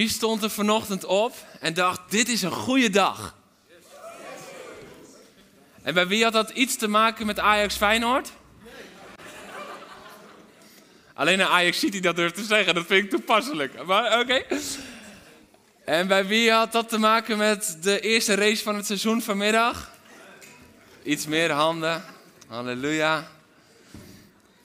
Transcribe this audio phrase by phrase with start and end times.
[0.00, 3.34] Wie stond er vanochtend op en dacht: Dit is een goede dag?
[5.82, 8.32] En bij wie had dat iets te maken met Ajax Feyenoord?
[11.14, 13.84] Alleen een Ajax City dat durft te zeggen, dat vind ik toepasselijk.
[13.86, 14.42] Maar oké.
[15.84, 19.90] En bij wie had dat te maken met de eerste race van het seizoen vanmiddag?
[21.02, 22.04] Iets meer handen.
[22.48, 23.28] Halleluja.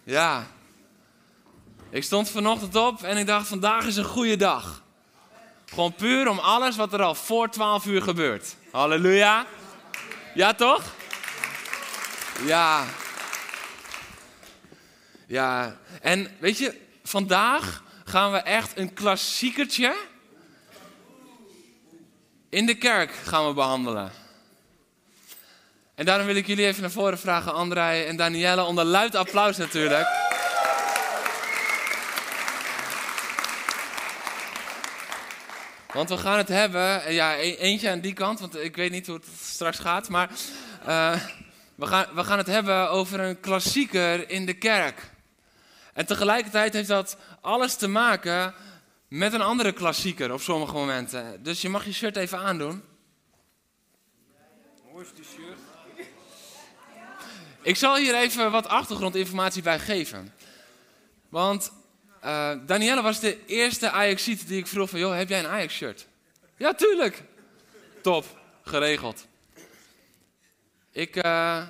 [0.03, 0.47] Ja.
[1.89, 4.83] Ik stond vanochtend op en ik dacht: vandaag is een goede dag.
[5.65, 8.55] Gewoon puur om alles wat er al voor 12 uur gebeurt.
[8.71, 9.45] Halleluja.
[10.33, 10.83] Ja, toch?
[12.45, 12.85] Ja.
[15.27, 15.77] Ja.
[16.01, 19.95] En weet je, vandaag gaan we echt een klassiekertje
[22.49, 24.11] in de kerk gaan we behandelen.
[25.95, 29.57] En daarom wil ik jullie even naar voren vragen, André en Danielle, onder luid applaus
[29.57, 30.24] natuurlijk.
[35.95, 39.07] Want we gaan het hebben, ja, e- eentje aan die kant, want ik weet niet
[39.07, 40.29] hoe het straks gaat, maar
[40.87, 41.19] uh,
[41.75, 45.11] we, gaan, we gaan het hebben over een klassieker in de kerk.
[45.93, 48.53] En tegelijkertijd heeft dat alles te maken
[49.07, 51.43] met een andere klassieker op sommige momenten.
[51.43, 52.83] Dus je mag je shirt even aandoen.
[54.93, 55.59] Mooiste shirt.
[57.61, 60.33] Ik zal hier even wat achtergrondinformatie bij geven.
[61.29, 61.71] Want
[62.25, 64.99] uh, Danielle was de eerste Ajaxiet die ik vroeg van...
[64.99, 66.07] joh, heb jij een Ajax-shirt?
[66.57, 67.23] Ja, tuurlijk.
[68.01, 68.25] Top,
[68.63, 69.27] geregeld.
[70.91, 71.15] Ik...
[71.15, 71.69] Ja.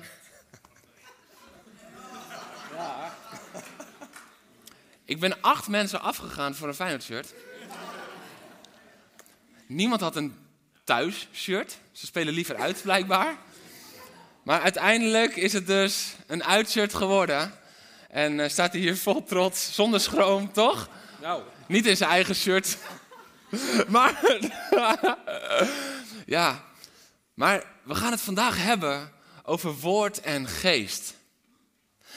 [5.04, 7.34] Ik ben acht mensen afgegaan voor een Feyenoord-shirt.
[9.66, 10.36] Niemand had een
[10.84, 11.78] thuis-shirt.
[11.92, 13.36] Ze spelen liever uit, blijkbaar.
[14.42, 17.52] Maar uiteindelijk is het dus een uitshirt geworden...
[18.08, 20.88] En uh, staat hij hier vol trots, zonder schroom, toch?
[21.20, 21.42] Nou.
[21.66, 22.76] Niet in zijn eigen shirt.
[23.88, 24.38] maar,
[26.26, 26.64] ja.
[27.34, 29.12] Maar we gaan het vandaag hebben
[29.42, 31.14] over woord en geest.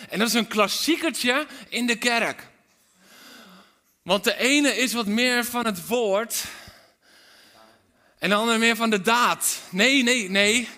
[0.09, 2.47] En dat is een klassiekertje in de kerk.
[4.01, 6.43] Want de ene is wat meer van het woord.
[8.19, 9.59] En de andere meer van de daad.
[9.69, 10.69] Nee, nee, nee.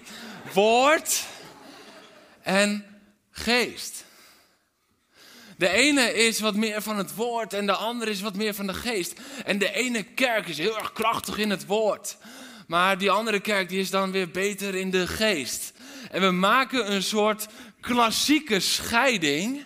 [0.54, 1.24] Woord
[2.42, 3.00] en
[3.32, 4.01] geest.
[5.62, 8.68] De ene is wat meer van het woord en de andere is wat meer van
[8.68, 9.20] de geest.
[9.46, 12.18] En de ene kerk is heel erg krachtig in het woord.
[12.68, 15.74] Maar die andere kerk die is dan weer beter in de geest.
[16.12, 17.48] En we maken een soort
[17.82, 19.66] klassieke scheiding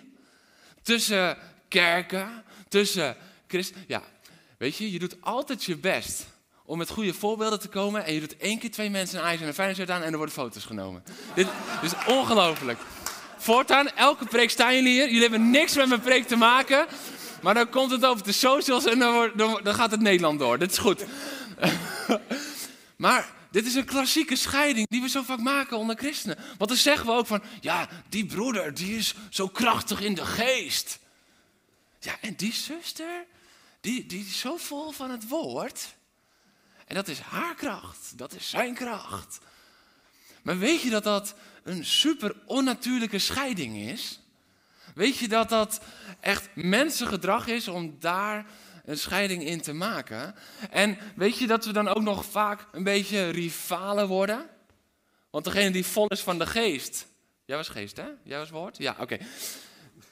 [0.82, 3.16] tussen kerken, tussen
[3.48, 3.84] christen.
[3.86, 4.02] Ja,
[4.58, 6.26] weet je, je doet altijd je best
[6.64, 8.04] om met goede voorbeelden te komen.
[8.04, 10.16] En je doet één keer twee mensen een ijs en een fijne aan en er
[10.16, 11.02] worden foto's genomen.
[11.34, 11.46] Dit
[11.82, 12.78] is ongelooflijk.
[13.46, 15.04] Voortaan, elke preek staan jullie hier.
[15.04, 16.86] Jullie hebben niks met mijn preek te maken.
[17.42, 20.58] Maar dan komt het over de socials en dan, dan, gaat het Nederland door.
[20.58, 21.04] Dit is goed.
[22.96, 26.38] maar dit is een klassieke scheiding die we zo vaak maken onder christenen.
[26.58, 30.26] Want dan zeggen we ook van, ja, die broeder die is zo krachtig in de
[30.26, 30.98] geest.
[32.00, 33.24] Ja, en die zuster,
[33.80, 35.94] die, die is zo vol van het woord.
[36.86, 39.38] En dat is haar kracht, dat is zijn kracht.
[40.42, 41.34] Maar weet je dat dat
[41.66, 44.20] een super onnatuurlijke scheiding is?
[44.94, 45.80] Weet je dat dat
[46.20, 48.46] echt mensengedrag is om daar
[48.84, 50.34] een scheiding in te maken?
[50.70, 54.46] En weet je dat we dan ook nog vaak een beetje rivalen worden?
[55.30, 57.06] Want degene die vol is van de geest.
[57.44, 58.08] Jij was geest, hè?
[58.22, 58.78] Jij was woord?
[58.78, 59.18] Ja, oké.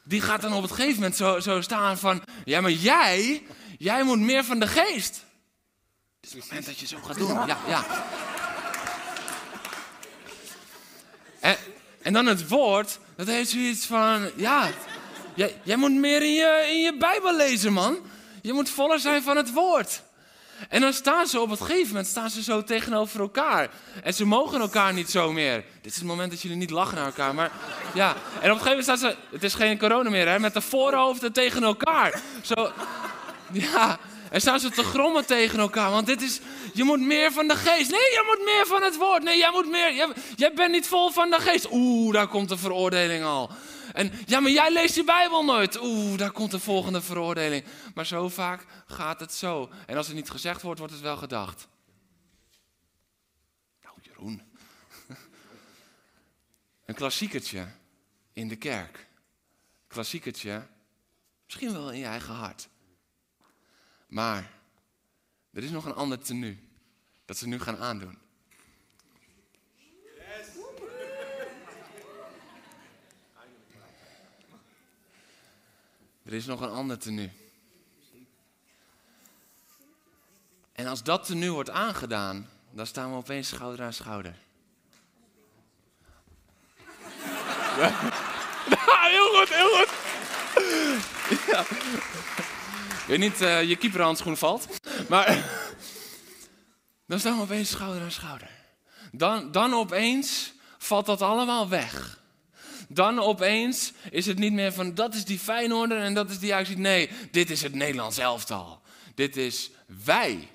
[0.02, 2.22] Die gaat dan op het gegeven moment zo, zo staan van...
[2.44, 3.42] Ja, maar jij,
[3.78, 5.24] jij moet meer van de geest.
[6.20, 7.46] Is het moment dat je zo gaat doen.
[7.46, 8.04] Ja, ja.
[12.04, 14.68] En, dan het woord, dat heeft zoiets van, ja,
[15.62, 17.96] jij, moet meer in je, in je Bijbel lezen, man.
[18.42, 20.02] Je moet voller zijn van het woord.
[20.68, 23.70] En dan staan ze op het gegeven moment staan ze zo tegenover elkaar.
[24.02, 25.64] En ze mogen elkaar niet zo meer.
[25.82, 27.34] Dit is het moment dat jullie niet lachen naar elkaar.
[27.34, 27.50] Maar
[27.94, 28.08] ja.
[28.40, 29.16] En op het gegeven moment staan ze.
[29.30, 30.38] Het is geen corona meer, hè?
[30.38, 32.20] Met de voorhoofden tegen elkaar.
[32.42, 32.72] Zo.
[33.52, 33.98] Ja.
[34.34, 35.90] En staan ze te grommen tegen elkaar.
[35.90, 36.40] Want dit is,
[36.72, 37.90] je moet meer van de geest.
[37.90, 39.22] Nee, je moet meer van het woord.
[39.22, 40.14] Nee, jij moet meer.
[40.36, 41.66] Jij, bent niet vol van de geest.
[41.70, 43.50] Oeh, daar komt de veroordeling al.
[43.92, 45.80] En ja, maar jij leest je Bijbel nooit.
[45.80, 47.64] Oeh, daar komt de volgende veroordeling.
[47.94, 49.70] Maar zo vaak gaat het zo.
[49.86, 51.68] En als het niet gezegd wordt, wordt het wel gedacht.
[53.82, 54.42] Nou, Jeroen.
[56.86, 57.66] Een klassiekertje
[58.32, 59.06] in de kerk.
[59.86, 60.66] Klassiekertje,
[61.44, 62.68] misschien wel in je eigen hart.
[64.14, 64.50] Maar
[65.52, 66.58] er is nog een ander tenue
[67.24, 68.18] dat ze nu gaan aandoen.
[76.22, 77.30] Er is nog een ander tenue.
[80.72, 84.36] En als dat tenue wordt aangedaan, dan staan we opeens schouder aan schouder.
[87.76, 89.92] Ja, heel goed, heel goed.
[91.46, 91.64] Ja.
[93.04, 94.66] Ik weet niet, uh, je keeperhandschoen valt.
[95.08, 95.26] Maar
[97.06, 98.50] dan staan we opeens schouder aan schouder.
[99.12, 102.22] Dan, dan opeens valt dat allemaal weg.
[102.88, 106.54] Dan opeens is het niet meer van dat is die Feyenoorder en dat is die
[106.54, 106.76] Ajax.
[106.76, 108.80] Nee, dit is het Nederlands elftal.
[109.14, 109.70] Dit is
[110.04, 110.48] wij.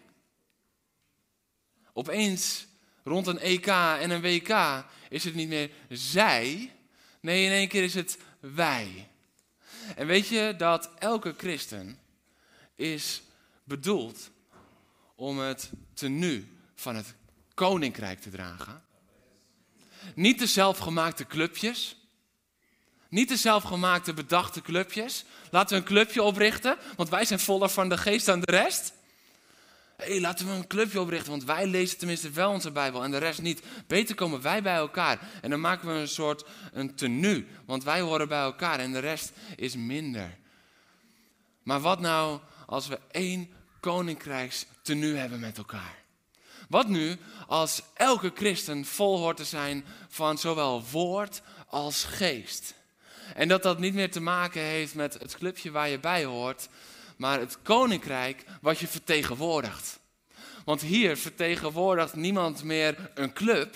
[1.94, 2.68] Opeens
[3.04, 6.74] rond een EK en een WK is het niet meer zij.
[7.22, 9.08] Nee, in één keer is het wij.
[9.96, 12.00] En weet je dat elke christen
[12.80, 13.22] is
[13.64, 14.30] bedoeld
[15.16, 17.14] om het tenue van het
[17.54, 18.84] koninkrijk te dragen.
[20.16, 21.96] Niet de zelfgemaakte clubjes.
[23.10, 25.26] Niet de zelfgemaakte bedachte clubjes.
[25.52, 28.94] Laten we een clubje oprichten, want wij zijn voller van de geest dan de rest.
[29.98, 33.18] Hey, laten we een clubje oprichten, want wij lezen tenminste wel onze Bijbel en de
[33.18, 33.62] rest niet.
[33.88, 38.02] Beter komen wij bij elkaar en dan maken we een soort een tenue, want wij
[38.02, 40.38] horen bij elkaar en de rest is minder.
[41.64, 42.40] Maar wat nou
[42.70, 43.50] als we één
[43.80, 45.98] koninkrijks tenue hebben met elkaar?
[46.68, 47.18] Wat nu
[47.48, 52.74] als elke christen vol hoort te zijn van zowel woord als geest?
[53.36, 56.70] En dat dat niet meer te maken heeft met het clubje waar je bij hoort,
[57.18, 60.00] maar het koninkrijk wat je vertegenwoordigt.
[60.66, 63.76] Want hier vertegenwoordigt niemand meer een club,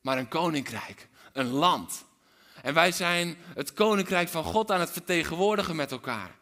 [0.00, 2.04] maar een koninkrijk, een land.
[2.62, 6.40] En wij zijn het koninkrijk van God aan het vertegenwoordigen met elkaar.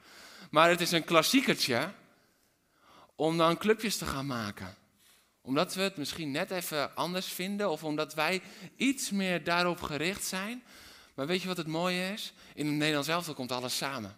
[0.51, 1.93] Maar het is een klassiekertje
[3.15, 4.75] om dan clubjes te gaan maken.
[5.41, 8.43] Omdat we het misschien net even anders vinden of omdat wij
[8.77, 10.63] iets meer daarop gericht zijn.
[11.15, 12.33] Maar weet je wat het mooie is?
[12.55, 14.17] In het Nederlands elftal komt alles samen.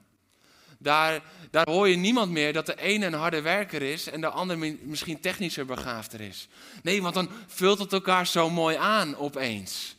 [0.79, 4.29] Daar, daar hoor je niemand meer dat de ene een harde werker is en de
[4.29, 6.49] ander misschien technischer begaafder is.
[6.83, 9.97] Nee, want dan vult het elkaar zo mooi aan opeens.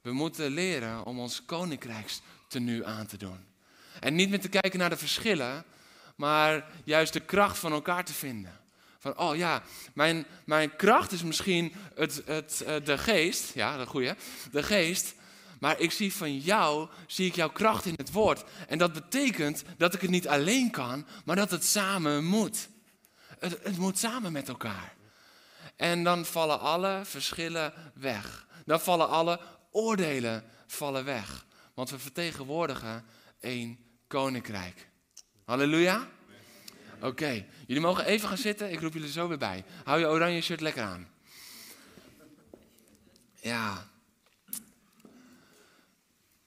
[0.00, 3.53] We moeten leren om ons koninkrijks tenue aan te doen.
[4.04, 5.64] En niet meer te kijken naar de verschillen,
[6.16, 8.60] maar juist de kracht van elkaar te vinden.
[8.98, 9.62] Van, oh ja,
[9.94, 14.16] mijn, mijn kracht is misschien het, het, eh, de geest, ja, de goede,
[14.50, 15.14] de geest.
[15.60, 18.44] Maar ik zie van jou, zie ik jouw kracht in het woord.
[18.68, 22.68] En dat betekent dat ik het niet alleen kan, maar dat het samen moet.
[23.38, 24.94] Het, het moet samen met elkaar.
[25.76, 28.46] En dan vallen alle verschillen weg.
[28.64, 29.40] Dan vallen alle
[29.70, 31.46] oordelen vallen weg.
[31.74, 33.04] Want we vertegenwoordigen
[33.40, 34.88] één koninkrijk.
[35.44, 36.08] Halleluja.
[37.00, 38.72] Oké, jullie mogen even gaan zitten.
[38.72, 39.64] Ik roep jullie zo weer bij.
[39.84, 41.08] Hou je oranje shirt lekker aan.
[43.40, 43.88] Ja.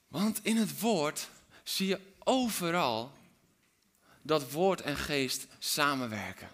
[0.08, 1.28] Want in het woord
[1.62, 3.12] zie je overal
[4.22, 6.48] dat woord en geest samenwerken.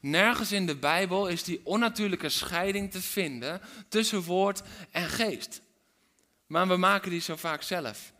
[0.00, 5.60] Nergens in de Bijbel is die onnatuurlijke scheiding te vinden tussen woord en geest.
[6.46, 8.12] Maar we maken die zo vaak zelf.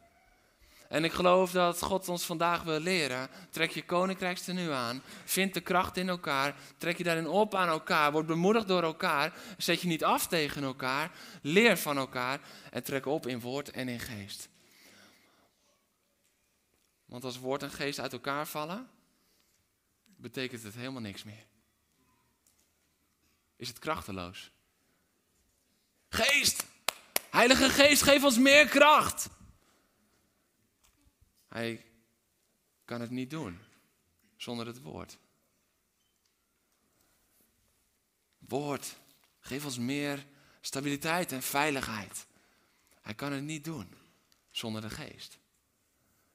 [0.88, 3.28] En ik geloof dat God ons vandaag wil leren.
[3.50, 5.02] Trek je koninkrijkste nu aan.
[5.25, 6.55] Vind de kracht in elkaar.
[6.78, 8.12] Trek je daarin op aan elkaar.
[8.12, 9.35] Word bemoedigd door elkaar.
[9.59, 11.11] Zet je niet af tegen elkaar.
[11.43, 12.40] Leer van elkaar.
[12.71, 14.49] En trek op in woord en in geest.
[17.07, 18.88] Want als woord en geest uit elkaar vallen,
[20.05, 21.47] betekent het helemaal niks meer.
[23.57, 24.50] Is het krachteloos?
[26.09, 26.64] Geest!
[27.31, 29.28] Heilige Geest, geef ons meer kracht!
[31.49, 31.85] Hij
[32.85, 33.59] kan het niet doen
[34.37, 35.19] zonder het woord.
[38.38, 38.97] Woord,
[39.41, 40.26] geef ons meer
[40.61, 42.26] stabiliteit en veiligheid.
[43.00, 43.95] Hij kan het niet doen
[44.50, 45.38] zonder de geest.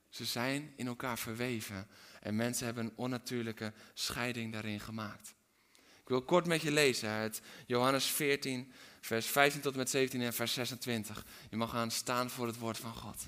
[0.10, 1.88] Ze zijn in elkaar verweven
[2.20, 5.34] en mensen hebben een onnatuurlijke scheiding daarin gemaakt.
[6.01, 10.22] Ik wil kort met je lezen uit Johannes 14, vers 15 tot en met 17
[10.22, 11.25] en vers 26.
[11.50, 13.27] Je mag gaan staan voor het woord van God.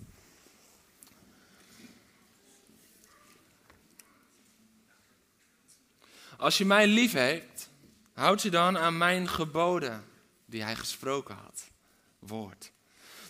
[6.44, 7.70] Als je mij lief hebt,
[8.14, 10.04] houd je dan aan mijn geboden
[10.46, 11.64] die hij gesproken had.
[12.20, 12.72] Woord.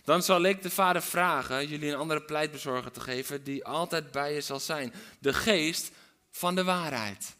[0.04, 4.34] Dan zal ik de Vader vragen jullie een andere pleitbezorger te geven die altijd bij
[4.34, 4.94] je zal zijn.
[5.20, 5.92] De geest
[6.32, 7.36] van de waarheid.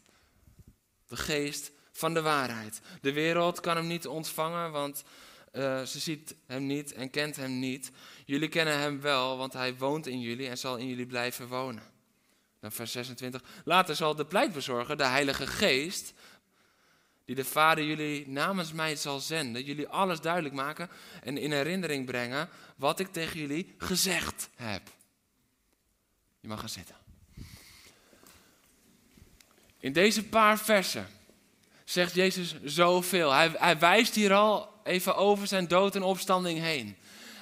[1.06, 2.80] De geest van de waarheid.
[3.00, 5.04] De wereld kan hem niet ontvangen, want
[5.52, 7.90] uh, ze ziet hem niet en kent hem niet.
[8.24, 11.93] Jullie kennen hem wel, want hij woont in jullie en zal in jullie blijven wonen.
[12.64, 13.42] Dan vers 26.
[13.64, 16.12] Later zal de pleitbezorger, de Heilige Geest,
[17.24, 20.90] die de Vader jullie namens mij zal zenden, jullie alles duidelijk maken
[21.22, 24.82] en in herinnering brengen wat ik tegen jullie gezegd heb.
[26.40, 26.96] Je mag gaan zitten.
[29.80, 31.08] In deze paar versen
[31.84, 33.32] zegt Jezus zoveel.
[33.32, 36.96] Hij, hij wijst hier al even over zijn dood en opstanding heen.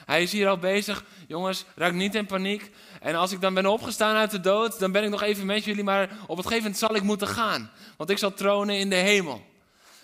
[0.06, 1.04] Hij is hier al bezig.
[1.28, 2.70] Jongens, raak niet in paniek.
[3.00, 5.64] En als ik dan ben opgestaan uit de dood, dan ben ik nog even met
[5.64, 5.84] jullie.
[5.84, 7.70] Maar op het gegeven moment zal ik moeten gaan.
[7.96, 9.44] Want ik zal tronen in de hemel.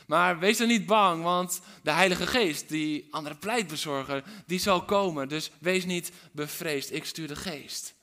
[0.07, 5.28] Maar wees er niet bang, want de Heilige Geest, die andere pleitbezorger, die zal komen.
[5.28, 6.93] Dus wees niet bevreesd.
[6.93, 7.97] Ik stuur de Geest.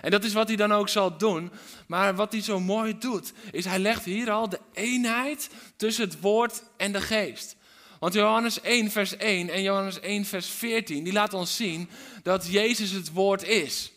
[0.00, 1.52] En dat is wat hij dan ook zal doen.
[1.86, 6.20] Maar wat hij zo mooi doet, is hij legt hier al de eenheid tussen het
[6.20, 7.56] woord en de geest.
[8.02, 11.88] Want Johannes 1, vers 1 en Johannes 1, vers 14, die laat ons zien
[12.22, 13.92] dat Jezus het woord is.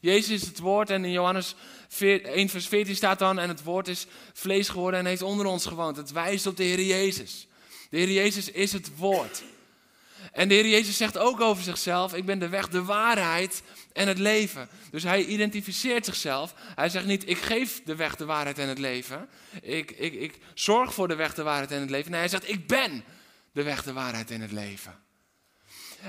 [0.00, 1.54] Jezus is het woord en in Johannes
[1.98, 5.66] 1, vers 14 staat dan, en het woord is vlees geworden en heeft onder ons
[5.66, 5.96] gewoond.
[5.96, 7.46] Het wijst op de Heer Jezus.
[7.90, 9.42] De Heer Jezus is het woord.
[10.32, 14.08] En de Heer Jezus zegt ook over zichzelf: Ik ben de weg, de waarheid en
[14.08, 14.68] het leven.
[14.90, 16.54] Dus hij identificeert zichzelf.
[16.74, 19.28] Hij zegt niet: Ik geef de weg, de waarheid en het leven.
[19.62, 22.10] Ik, ik, ik zorg voor de weg, de waarheid en het leven.
[22.10, 23.04] Nee, hij zegt: Ik ben
[23.52, 25.00] de weg, de waarheid en het leven.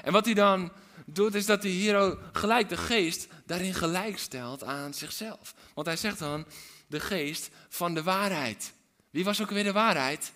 [0.03, 0.71] En wat hij dan
[1.05, 5.55] doet, is dat hij hier gelijk de geest daarin gelijk stelt aan zichzelf.
[5.73, 6.45] Want hij zegt dan:
[6.87, 8.73] De geest van de waarheid.
[9.09, 10.31] Wie was ook weer de waarheid?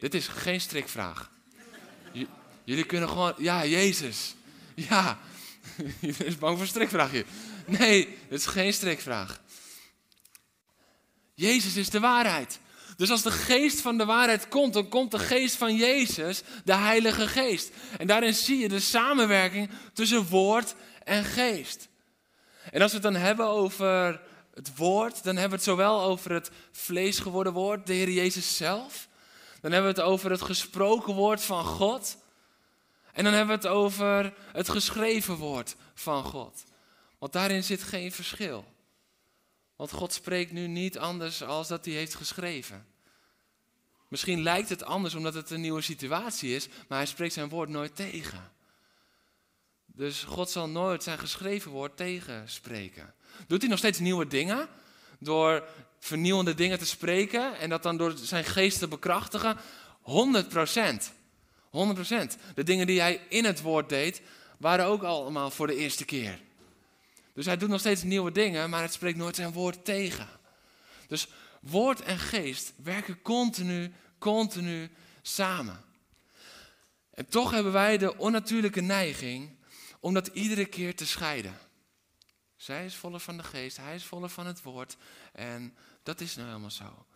[0.00, 1.30] Dit is geen strikvraag.
[2.64, 4.34] jullie kunnen gewoon, ja, Jezus.
[4.74, 5.18] Ja,
[6.00, 7.24] je is bang voor strikvraag hier.
[7.66, 9.40] Nee, het is geen strikvraag.
[11.34, 12.58] Jezus is de waarheid.
[12.96, 16.74] Dus als de geest van de waarheid komt, dan komt de geest van Jezus, de
[16.74, 17.70] Heilige Geest.
[17.98, 20.74] En daarin zie je de samenwerking tussen woord
[21.04, 21.88] en geest.
[22.70, 24.20] En als we het dan hebben over
[24.54, 28.56] het woord, dan hebben we het zowel over het vlees geworden woord, de Heer Jezus
[28.56, 29.08] zelf,
[29.60, 32.16] dan hebben we het over het gesproken woord van God.
[33.12, 36.64] En dan hebben we het over het geschreven woord van God.
[37.18, 38.64] Want daarin zit geen verschil.
[39.76, 42.86] Want God spreekt nu niet anders als dat hij heeft geschreven.
[44.08, 47.68] Misschien lijkt het anders omdat het een nieuwe situatie is, maar hij spreekt zijn woord
[47.68, 48.52] nooit tegen.
[49.86, 53.14] Dus God zal nooit zijn geschreven woord tegenspreken.
[53.46, 54.68] Doet hij nog steeds nieuwe dingen?
[55.18, 55.68] Door
[55.98, 59.56] vernieuwende dingen te spreken en dat dan door zijn geest te bekrachtigen?
[60.00, 61.12] 100 procent.
[61.70, 62.36] 100 procent.
[62.54, 64.22] De dingen die hij in het woord deed,
[64.58, 66.40] waren ook allemaal voor de eerste keer.
[67.36, 70.28] Dus hij doet nog steeds nieuwe dingen, maar het spreekt nooit zijn woord tegen.
[71.08, 71.28] Dus
[71.60, 74.90] woord en geest werken continu, continu
[75.22, 75.84] samen.
[77.10, 79.56] En toch hebben wij de onnatuurlijke neiging
[80.00, 81.58] om dat iedere keer te scheiden.
[82.56, 84.96] Zij is voller van de geest, hij is voller van het woord.
[85.32, 87.06] En dat is nou helemaal zo.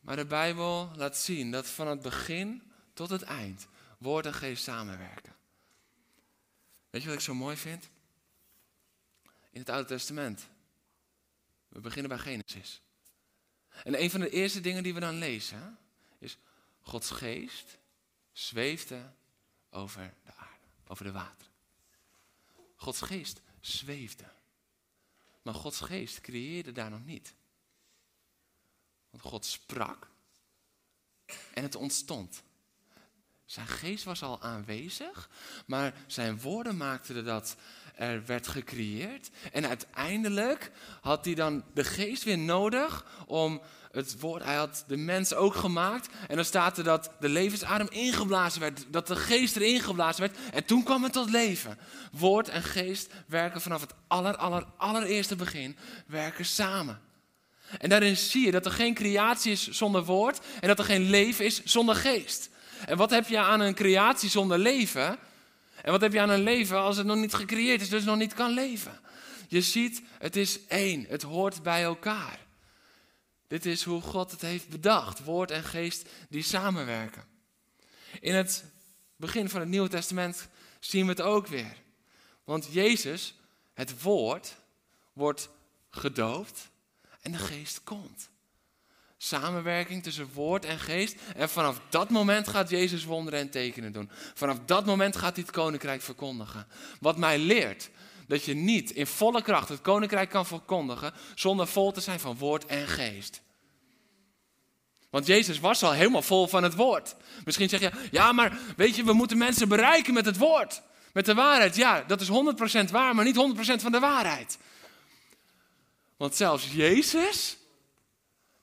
[0.00, 3.66] Maar de Bijbel laat zien dat van het begin tot het eind
[3.98, 5.34] woord en geest samenwerken.
[6.94, 7.88] Weet je wat ik zo mooi vind?
[9.50, 10.46] In het Oude Testament.
[11.68, 12.80] We beginnen bij Genesis.
[13.68, 15.78] En een van de eerste dingen die we dan lezen
[16.18, 16.38] is
[16.80, 17.78] Gods geest
[18.32, 19.12] zweefde
[19.70, 21.46] over de aarde, over de water.
[22.76, 24.32] Gods geest zweefde.
[25.42, 27.34] Maar Gods geest creëerde daar nog niet.
[29.10, 30.08] Want God sprak
[31.54, 32.42] en het ontstond.
[33.46, 35.28] Zijn geest was al aanwezig,
[35.66, 37.56] maar zijn woorden maakten dat
[37.94, 39.30] er werd gecreëerd.
[39.52, 40.70] En uiteindelijk
[41.00, 45.54] had hij dan de geest weer nodig om het woord, hij had de mens ook
[45.54, 46.08] gemaakt.
[46.28, 50.38] En dan staat er dat de levensadem ingeblazen werd, dat de geest erin geblazen werd.
[50.52, 51.78] En toen kwam het tot leven.
[52.12, 57.00] Woord en geest werken vanaf het aller, aller, allereerste begin, werken samen.
[57.78, 61.10] En daarin zie je dat er geen creatie is zonder woord en dat er geen
[61.10, 62.52] leven is zonder geest.
[62.86, 65.18] En wat heb je aan een creatie zonder leven?
[65.82, 68.16] En wat heb je aan een leven als het nog niet gecreëerd is, dus nog
[68.16, 69.00] niet kan leven?
[69.48, 72.38] Je ziet, het is één, het hoort bij elkaar.
[73.46, 77.24] Dit is hoe God het heeft bedacht, woord en geest die samenwerken.
[78.20, 78.64] In het
[79.16, 80.48] begin van het Nieuwe Testament
[80.80, 81.76] zien we het ook weer.
[82.44, 83.34] Want Jezus,
[83.74, 84.56] het woord,
[85.12, 85.48] wordt
[85.90, 86.68] gedoopt
[87.20, 88.28] en de geest komt.
[89.26, 91.16] Samenwerking tussen woord en geest.
[91.36, 94.10] En vanaf dat moment gaat Jezus wonderen en tekenen doen.
[94.34, 96.66] Vanaf dat moment gaat hij het koninkrijk verkondigen.
[97.00, 97.90] Wat mij leert
[98.26, 102.36] dat je niet in volle kracht het koninkrijk kan verkondigen zonder vol te zijn van
[102.36, 103.42] woord en geest.
[105.10, 107.14] Want Jezus was al helemaal vol van het woord.
[107.44, 110.82] Misschien zeg je, ja, maar weet je, we moeten mensen bereiken met het woord.
[111.12, 111.76] Met de waarheid.
[111.76, 112.28] Ja, dat is
[112.86, 114.58] 100% waar, maar niet 100% van de waarheid.
[116.16, 117.56] Want zelfs Jezus,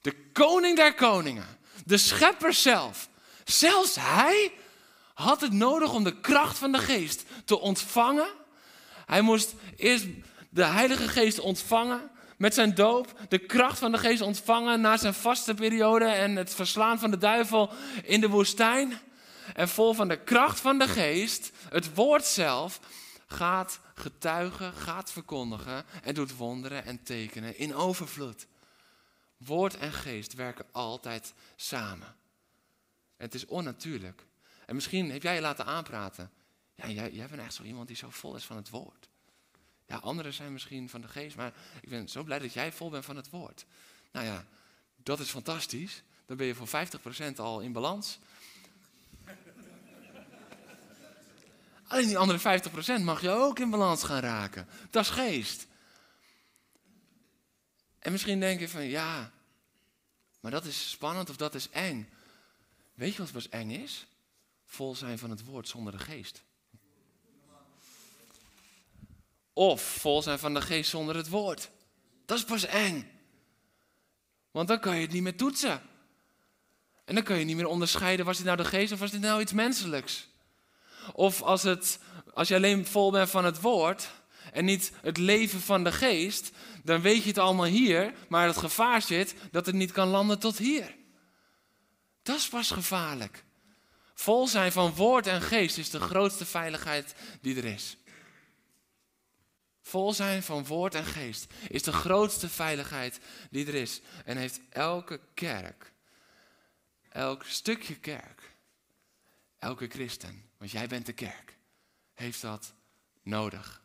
[0.01, 3.09] de koning der koningen, de schepper zelf,
[3.43, 4.51] zelfs hij
[5.13, 8.29] had het nodig om de kracht van de geest te ontvangen.
[9.05, 10.05] Hij moest eerst
[10.49, 15.13] de Heilige Geest ontvangen met zijn doop, de kracht van de geest ontvangen na zijn
[15.13, 17.69] vaste periode en het verslaan van de duivel
[18.03, 18.99] in de woestijn.
[19.53, 22.79] En vol van de kracht van de geest, het woord zelf,
[23.27, 28.47] gaat getuigen, gaat verkondigen en doet wonderen en tekenen in overvloed.
[29.45, 32.15] Woord en geest werken altijd samen.
[33.17, 34.25] Het is onnatuurlijk.
[34.65, 36.31] En misschien heb jij je laten aanpraten.
[36.75, 39.09] Ja, jij, jij bent echt zo iemand die zo vol is van het woord.
[39.85, 42.89] Ja, anderen zijn misschien van de geest, maar ik ben zo blij dat jij vol
[42.89, 43.65] bent van het woord.
[44.11, 44.45] Nou ja,
[44.95, 46.03] dat is fantastisch.
[46.25, 46.67] Dan ben je voor
[47.33, 48.19] 50% al in balans.
[51.87, 52.61] Alleen die andere
[52.99, 54.67] 50% mag je ook in balans gaan raken.
[54.89, 55.67] Dat is geest.
[58.11, 59.31] En misschien denk je van ja,
[60.39, 62.09] maar dat is spannend of dat is eng.
[62.93, 64.07] Weet je wat pas eng is?
[64.65, 66.43] Vol zijn van het woord zonder de geest.
[69.53, 71.69] Of vol zijn van de geest zonder het woord.
[72.25, 73.11] Dat is pas eng.
[74.51, 75.81] Want dan kan je het niet meer toetsen.
[77.05, 79.21] En dan kan je niet meer onderscheiden, was dit nou de geest of was dit
[79.21, 80.27] nou iets menselijks?
[81.13, 81.99] Of als, het,
[82.33, 84.09] als je alleen vol bent van het woord
[84.51, 86.51] en niet het leven van de geest,
[86.83, 90.39] dan weet je het allemaal hier, maar het gevaar zit dat het niet kan landen
[90.39, 90.95] tot hier.
[92.23, 93.43] Dat is pas gevaarlijk.
[94.13, 97.97] Vol zijn van woord en geest is de grootste veiligheid die er is.
[99.81, 104.01] Vol zijn van woord en geest is de grootste veiligheid die er is.
[104.25, 105.93] En heeft elke kerk,
[107.09, 108.55] elk stukje kerk,
[109.59, 111.57] elke christen, want jij bent de kerk,
[112.13, 112.73] heeft dat
[113.23, 113.80] nodig.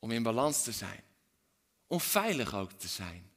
[0.00, 1.02] Om in balans te zijn.
[1.86, 3.30] Om veilig ook te zijn.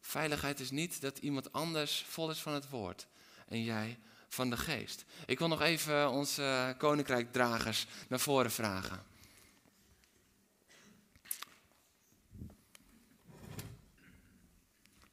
[0.00, 3.06] Veiligheid is niet dat iemand anders vol is van het woord
[3.48, 5.04] en jij van de geest.
[5.26, 9.04] Ik wil nog even onze koninkrijkdragers naar voren vragen.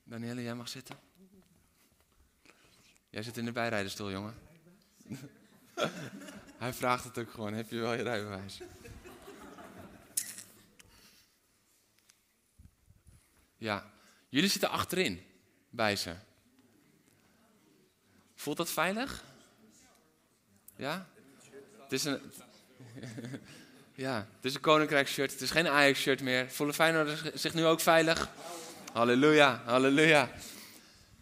[0.04, 1.00] Danielle, jij mag zitten.
[3.10, 4.36] Jij zit in de bijrijderstoel, jongen.
[6.58, 7.54] Hij vraagt het ook gewoon.
[7.54, 8.62] Heb je wel je rijbewijs?
[13.64, 13.92] Ja,
[14.30, 15.26] jullie zitten achterin
[15.70, 16.14] bij ze.
[18.36, 19.24] Voelt dat veilig?
[20.76, 21.08] Ja?
[21.82, 22.20] Het is een.
[24.06, 25.32] ja, het is een koninkrijk shirt.
[25.32, 26.52] Het is geen Ajax shirt meer.
[26.52, 28.30] Voelen Feyenoorders zich nu ook veilig?
[28.94, 30.32] Halleluja, halleluja.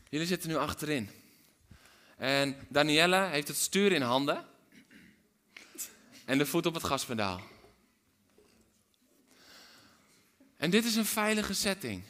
[0.10, 1.10] Jullie zitten nu achterin.
[2.18, 4.46] En Danielle heeft het stuur in handen.
[6.26, 7.42] En de voet op het gaspedaal.
[10.58, 12.04] En dit is een veilige setting.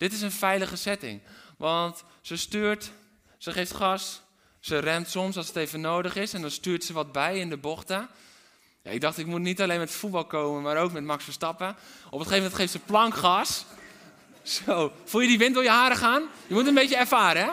[0.00, 1.20] Dit is een veilige setting.
[1.56, 2.90] Want ze stuurt,
[3.38, 4.22] ze geeft gas,
[4.60, 6.32] ze rent soms als het even nodig is.
[6.32, 8.08] En dan stuurt ze wat bij in de bochten.
[8.82, 11.68] Ja, ik dacht, ik moet niet alleen met voetbal komen, maar ook met Max Verstappen.
[12.06, 13.64] Op een gegeven moment geeft ze plankgas.
[14.42, 16.22] Zo, voel je die wind door je haren gaan?
[16.46, 17.50] Je moet een beetje ervaren, hè?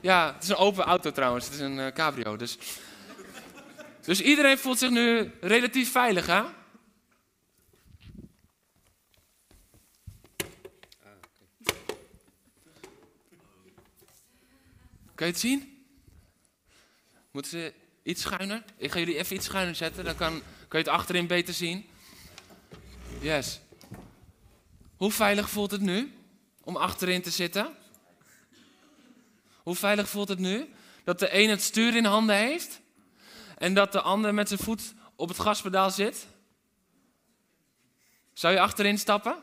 [0.00, 1.44] Ja, het is een open auto trouwens.
[1.44, 2.36] Het is een uh, cabrio.
[2.36, 2.58] Dus...
[4.02, 6.42] dus iedereen voelt zich nu relatief veilig, hè?
[15.24, 15.86] Kun je het zien?
[17.30, 18.64] Moeten ze iets schuiner?
[18.76, 21.86] Ik ga jullie even iets schuiner zetten, dan kan, kan je het achterin beter zien.
[23.20, 23.60] Yes.
[24.96, 26.12] Hoe veilig voelt het nu?
[26.60, 27.76] om achterin te zitten?
[29.62, 30.68] Hoe veilig voelt het nu?
[31.04, 32.80] Dat de een het stuur in handen heeft
[33.58, 36.26] en dat de ander met zijn voet op het gaspedaal zit?
[38.32, 39.36] Zou je achterin stappen?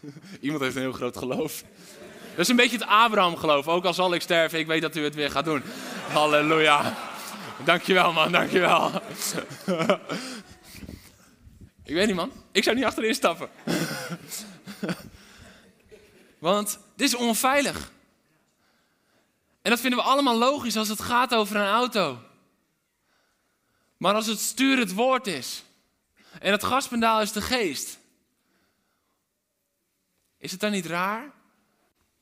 [0.40, 1.64] Iemand heeft een heel groot geloof.
[2.30, 3.68] Dat is een beetje het Abraham-geloof.
[3.68, 5.62] Ook al zal ik sterven, ik weet dat u het weer gaat doen.
[6.12, 6.96] Halleluja.
[7.64, 9.02] Dankjewel, man, dankjewel.
[11.84, 12.32] ik weet niet, man.
[12.52, 13.48] Ik zou niet achterin stappen.
[16.38, 17.92] Want dit is onveilig.
[19.62, 22.18] En dat vinden we allemaal logisch als het gaat over een auto.
[23.96, 25.62] Maar als het stuur het woord is
[26.38, 27.98] en het gaspedaal is de geest,
[30.38, 31.30] is het dan niet raar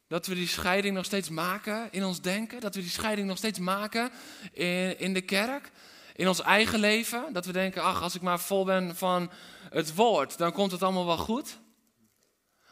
[0.08, 2.60] Dat we die scheiding nog steeds maken in ons denken.
[2.60, 4.10] Dat we die scheiding nog steeds maken
[4.52, 5.70] in, in de kerk.
[6.14, 7.32] In ons eigen leven.
[7.32, 9.30] Dat we denken, ach, als ik maar vol ben van
[9.70, 11.58] het woord, dan komt het allemaal wel goed.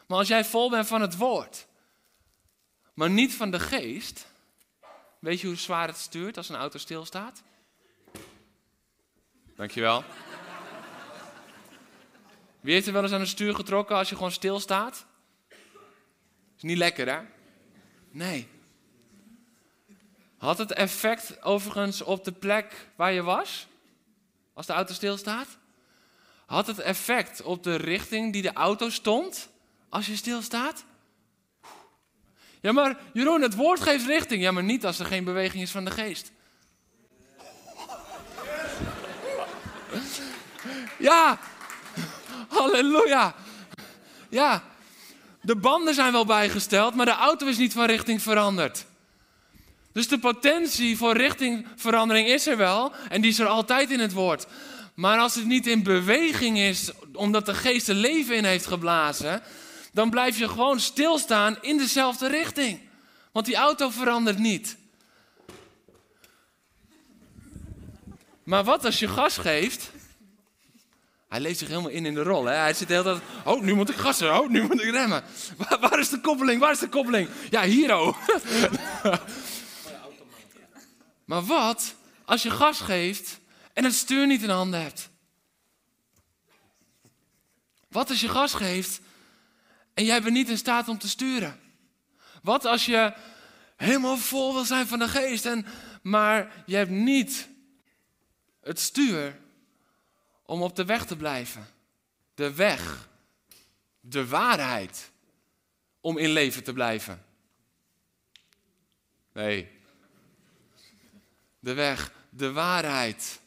[0.07, 1.67] Maar als jij vol bent van het woord,
[2.93, 4.27] maar niet van de geest.
[5.19, 7.43] Weet je hoe zwaar het stuurt als een auto stilstaat?
[9.55, 10.03] Dankjewel.
[12.59, 15.05] Wie heeft er wel eens aan het stuur getrokken als je gewoon stilstaat?
[16.57, 17.19] Is niet lekker, hè?
[18.11, 18.47] Nee.
[20.37, 23.67] Had het effect overigens op de plek waar je was?
[24.53, 25.47] Als de auto stilstaat?
[26.45, 29.49] Had het effect op de richting die de auto stond?
[29.89, 30.83] Als je stilstaat?
[32.61, 34.41] Ja, maar Jeroen, het woord geeft richting.
[34.41, 36.31] Ja, maar niet als er geen beweging is van de geest.
[40.99, 41.39] Ja,
[42.47, 43.35] halleluja.
[44.29, 44.63] Ja,
[45.47, 48.85] de banden zijn wel bijgesteld, maar de auto is niet van richting veranderd.
[49.93, 54.13] Dus de potentie voor richtingverandering is er wel en die is er altijd in het
[54.13, 54.45] woord.
[54.93, 59.41] Maar als het niet in beweging is, omdat de geest er leven in heeft geblazen,
[59.93, 62.79] dan blijf je gewoon stilstaan in dezelfde richting.
[63.31, 64.77] Want die auto verandert niet.
[68.43, 69.91] Maar wat als je gas geeft?
[71.27, 72.45] Hij leeft zich helemaal in in de rol.
[72.45, 72.53] Hè?
[72.53, 73.21] Hij zit de hele tijd.
[73.45, 74.39] Oh, nu moet ik gassen.
[74.39, 75.23] Oh, nu moet ik remmen.
[75.81, 76.59] Waar, is de koppeling?
[76.59, 77.29] Waar is de koppeling?
[77.49, 78.17] Ja, hier oh.
[81.25, 83.39] maar wat als je gas geeft
[83.73, 85.09] en het stuur niet in handen hebt?
[87.89, 88.99] Wat als je gas geeft
[89.93, 91.59] en jij bent niet in staat om te sturen?
[92.41, 93.13] Wat als je
[93.75, 95.65] helemaal vol wil zijn van de geest, en,
[96.01, 97.49] maar je hebt niet
[98.61, 99.39] het stuur
[100.47, 101.67] om op de weg te blijven?
[102.33, 103.09] De weg,
[103.99, 105.11] de waarheid
[106.01, 107.25] om in leven te blijven.
[109.33, 109.69] Nee.
[111.59, 113.39] De weg, de waarheid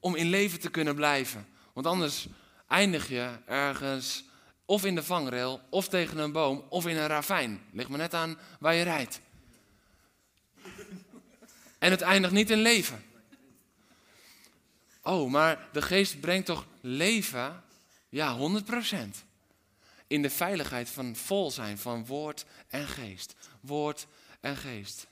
[0.00, 1.48] om in leven te kunnen blijven.
[1.72, 2.26] Want anders
[2.66, 4.24] eindig je ergens
[4.64, 7.62] of in de vangrail, of tegen een boom, of in een ravijn.
[7.72, 9.20] Ligt maar net aan waar je rijdt.
[11.78, 13.04] En het eindigt niet in leven.
[15.08, 17.64] Oh, maar de geest brengt toch leven?
[18.08, 18.42] Ja, 100%.
[20.06, 23.34] In de veiligheid van vol zijn van woord en geest.
[23.60, 24.06] Woord
[24.40, 25.06] en geest.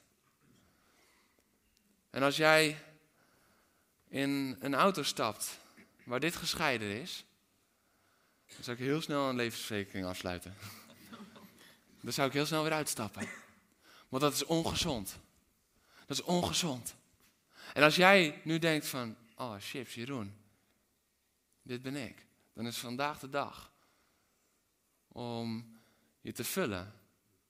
[2.10, 2.78] En als jij
[4.08, 5.58] in een auto stapt
[6.04, 7.24] waar dit gescheiden is,
[8.46, 10.54] dan zou ik heel snel een levensverzekering afsluiten.
[12.00, 13.28] Dan zou ik heel snel weer uitstappen.
[14.08, 15.16] Want dat is ongezond.
[16.06, 16.94] Dat is ongezond.
[17.72, 20.34] En als jij nu denkt van, oh chips Jeroen,
[21.62, 22.26] dit ben ik.
[22.52, 23.72] Dan is vandaag de dag
[25.08, 25.78] om
[26.20, 26.92] je te vullen.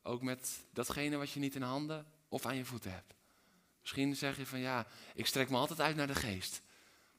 [0.03, 3.15] Ook met datgene wat je niet in handen of aan je voeten hebt.
[3.81, 6.63] Misschien zeg je van ja, ik strek me altijd uit naar de geest.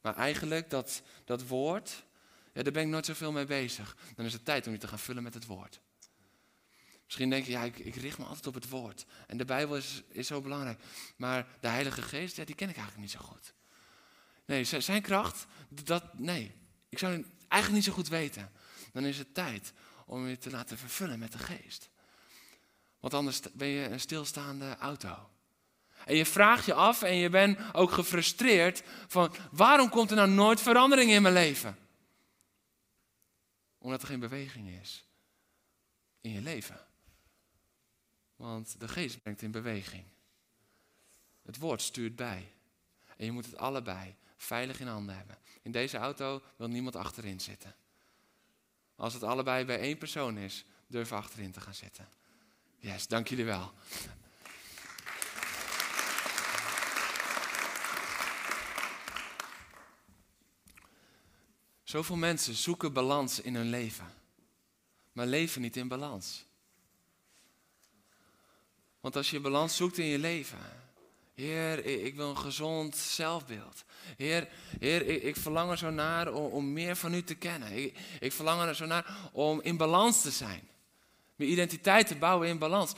[0.00, 2.04] Maar eigenlijk dat, dat woord,
[2.52, 3.96] ja, daar ben ik nooit zoveel mee bezig.
[4.16, 5.80] Dan is het tijd om je te gaan vullen met het woord.
[7.04, 9.06] Misschien denk je, ja, ik, ik richt me altijd op het woord.
[9.26, 10.80] En de Bijbel is, is zo belangrijk.
[11.16, 13.52] Maar de Heilige Geest, ja, die ken ik eigenlijk niet zo goed.
[14.48, 16.54] Nee, zijn kracht, dat, nee.
[16.88, 18.52] Ik zou het eigenlijk niet zo goed weten.
[18.92, 19.72] Dan is het tijd
[20.06, 21.88] om je te laten vervullen met de Geest.
[23.00, 25.30] Want anders ben je een stilstaande auto.
[26.04, 30.30] En je vraagt je af en je bent ook gefrustreerd van waarom komt er nou
[30.30, 31.78] nooit verandering in mijn leven?
[33.78, 35.06] Omdat er geen beweging is
[36.20, 36.80] in je leven.
[38.36, 40.04] Want de geest brengt in beweging.
[41.42, 42.52] Het woord stuurt bij.
[43.18, 45.38] En je moet het allebei veilig in handen hebben.
[45.62, 47.74] In deze auto wil niemand achterin zitten.
[48.96, 52.08] Als het allebei bij één persoon is, durf achterin te gaan zitten.
[52.78, 53.72] Yes, dank jullie wel.
[61.82, 64.12] Zoveel mensen zoeken balans in hun leven,
[65.12, 66.44] maar leven niet in balans.
[69.00, 70.87] Want als je balans zoekt in je leven,
[71.38, 73.84] Heer, ik wil een gezond zelfbeeld.
[74.16, 74.48] Heer,
[74.78, 77.72] Heer ik, ik verlang er zo naar om, meer van u te kennen.
[77.72, 80.68] Ik, ik verlang er zo naar om in balans te zijn.
[81.36, 82.92] Mijn identiteit te bouwen in balans.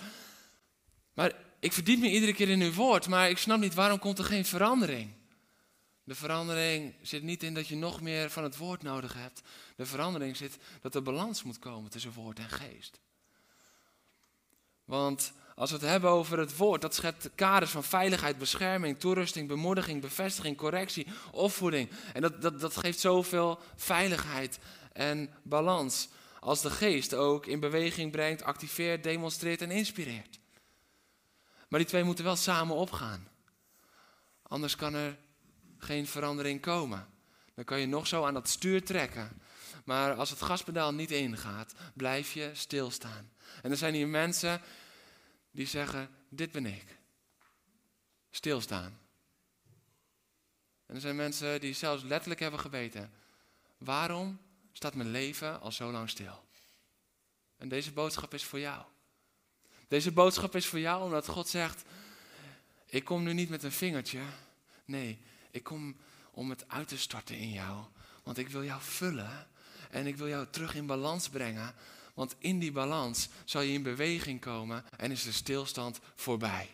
[1.14, 4.18] Maar ik verdiep me iedere keer in uw woord, maar ik snap niet waarom komt
[4.18, 5.10] er geen verandering.
[6.04, 9.42] De verandering zit niet in dat je nog meer van het woord nodig hebt.
[9.76, 13.00] De verandering zit dat er balans moet komen tussen woord en geest.
[14.84, 19.48] Want als we het hebben over het woord, dat schept kaders van veiligheid, bescherming, toerusting,
[19.48, 21.90] bemoediging, bevestiging, correctie, opvoeding.
[22.12, 24.58] En dat, dat, dat geeft zoveel veiligheid
[24.92, 26.08] en balans.
[26.40, 30.38] Als de geest ook in beweging brengt, activeert, demonstreert en inspireert.
[31.68, 33.28] Maar die twee moeten wel samen opgaan.
[34.42, 35.18] Anders kan er
[35.78, 37.08] geen verandering komen.
[37.54, 39.42] Dan kan je nog zo aan dat stuur trekken.
[39.84, 43.30] Maar als het gaspedaal niet ingaat, blijf je stilstaan.
[43.62, 44.60] En er zijn hier mensen
[45.50, 46.98] die zeggen: Dit ben ik.
[48.30, 48.98] Stilstaan.
[50.86, 53.12] En er zijn mensen die zelfs letterlijk hebben gebeten:
[53.78, 54.40] Waarom
[54.72, 56.44] staat mijn leven al zo lang stil?
[57.56, 58.84] En deze boodschap is voor jou.
[59.88, 61.82] Deze boodschap is voor jou omdat God zegt:
[62.86, 64.20] Ik kom nu niet met een vingertje.
[64.84, 65.18] Nee,
[65.50, 65.96] ik kom
[66.30, 67.84] om het uit te storten in jou.
[68.22, 69.48] Want ik wil jou vullen
[69.90, 71.74] en ik wil jou terug in balans brengen.
[72.20, 76.70] Want in die balans zal je in beweging komen en is de stilstand voorbij.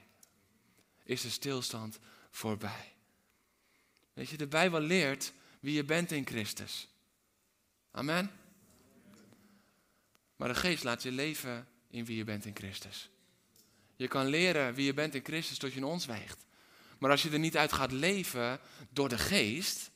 [1.04, 1.98] Is de stilstand
[2.30, 2.92] voorbij.
[4.12, 6.88] Weet je, de Bijbel leert wie je bent in Christus.
[7.90, 8.30] Amen.
[10.36, 13.10] Maar de geest laat je leven in wie je bent in Christus.
[13.96, 16.44] Je kan leren wie je bent in Christus tot je in ons weegt.
[16.98, 19.90] Maar als je er niet uit gaat leven door de geest,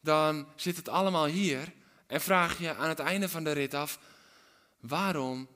[0.00, 1.72] dan zit het allemaal hier
[2.06, 3.98] en vraag je aan het einde van de rit af,
[4.80, 5.48] waarom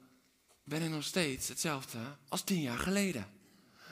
[0.65, 3.27] ben ik nog steeds hetzelfde als tien jaar geleden?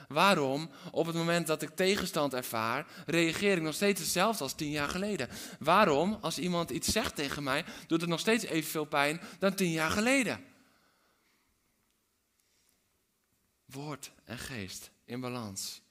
[0.08, 4.70] Waarom, op het moment dat ik tegenstand ervaar, reageer ik nog steeds hetzelfde als tien
[4.70, 5.28] jaar geleden?
[5.58, 9.70] Waarom, als iemand iets zegt tegen mij, doet het nog steeds evenveel pijn dan tien
[9.70, 10.44] jaar geleden?
[13.64, 15.82] Woord en geest in balans.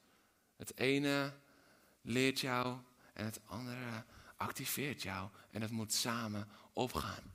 [0.58, 1.34] Het ene
[2.02, 2.78] leert jou
[3.14, 4.04] en het andere
[4.38, 5.30] activeert jou.
[5.52, 7.34] En het moet samen opgaan.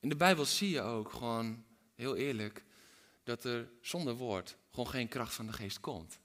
[0.00, 2.64] In de Bijbel zie je ook gewoon, heel eerlijk,
[3.24, 6.18] dat er zonder woord gewoon geen kracht van de geest komt.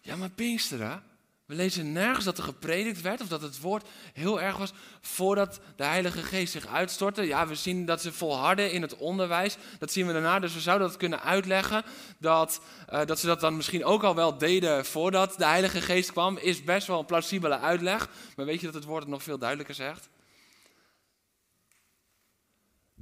[0.00, 1.02] Ja, maar Pinksteren,
[1.48, 5.60] we lezen nergens dat er gepredikt werd of dat het woord heel erg was voordat
[5.76, 7.22] de Heilige Geest zich uitstortte.
[7.22, 9.56] Ja, we zien dat ze volharden in het onderwijs.
[9.78, 10.38] Dat zien we daarna.
[10.38, 11.84] Dus we zouden dat kunnen uitleggen.
[12.18, 12.60] Dat,
[12.92, 16.36] uh, dat ze dat dan misschien ook al wel deden voordat de Heilige Geest kwam.
[16.36, 18.08] Is best wel een plausibele uitleg.
[18.36, 20.08] Maar weet je dat het woord het nog veel duidelijker zegt?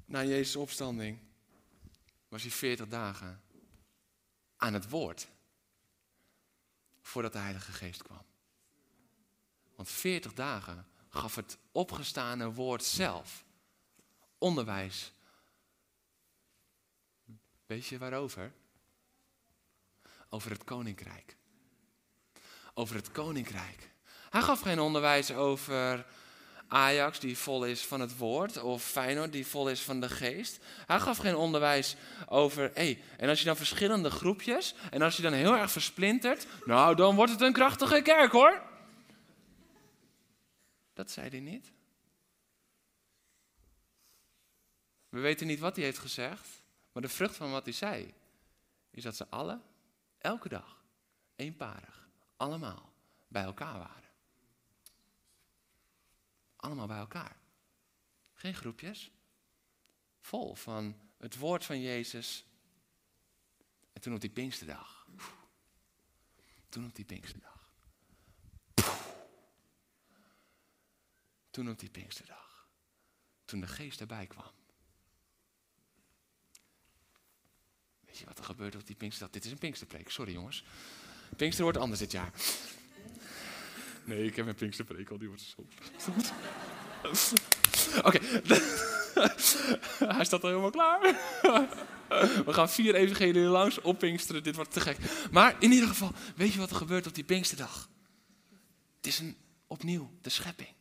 [0.06, 1.18] Na Jezus' opstanding
[2.28, 3.42] was hij 40 dagen
[4.56, 5.28] aan het woord.
[7.02, 8.24] Voordat de Heilige Geest kwam.
[9.74, 13.44] Want 40 dagen gaf het opgestane woord zelf
[14.38, 15.12] onderwijs.
[17.66, 18.52] Weet je waarover?
[20.28, 21.36] Over het koninkrijk.
[22.74, 23.90] Over het koninkrijk.
[24.30, 26.06] Hij gaf geen onderwijs over
[26.68, 30.59] Ajax die vol is van het woord of Feyenoord die vol is van de geest.
[30.87, 31.96] Hij gaf geen onderwijs
[32.29, 36.46] over, hey, en als je dan verschillende groepjes en als je dan heel erg versplintert,
[36.64, 38.62] nou dan wordt het een krachtige kerk hoor.
[40.94, 41.72] Dat zei hij niet.
[45.09, 46.48] We weten niet wat hij heeft gezegd,
[46.92, 48.14] maar de vrucht van wat hij zei
[48.90, 49.61] is dat ze alle,
[50.18, 50.85] elke dag,
[51.37, 52.92] eenparig, allemaal
[53.29, 54.05] bij elkaar waren.
[56.66, 57.37] Allemaal bij elkaar.
[58.35, 59.11] Geen groepjes.
[60.20, 62.44] Vol van het woord van Jezus.
[63.92, 65.07] En toen op die Pinksterdag.
[66.68, 67.72] Toen op die Pinksterdag.
[71.50, 72.68] Toen op die Pinksterdag.
[73.44, 74.52] Toen de geest erbij kwam.
[78.00, 79.35] Weet je wat er gebeurt op die Pinksterdag?
[79.35, 80.64] Dit is een Pinksterpreek, sorry jongens.
[81.37, 82.33] Pinkster wordt anders dit jaar.
[84.06, 85.66] Nee, ik heb mijn Pinksterpreek al, die wordt zo.
[88.08, 88.18] Oké.
[90.14, 91.00] Hij staat al helemaal klaar.
[92.44, 94.42] We gaan vier evangelieën langs op Pinksteren.
[94.42, 94.96] Dit wordt te gek.
[95.30, 97.88] Maar in ieder geval, weet je wat er gebeurt op die Pinksterdag?
[98.96, 100.74] Het is een, opnieuw de schepping.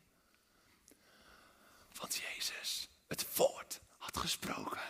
[2.00, 4.82] Want Jezus het woord had gesproken.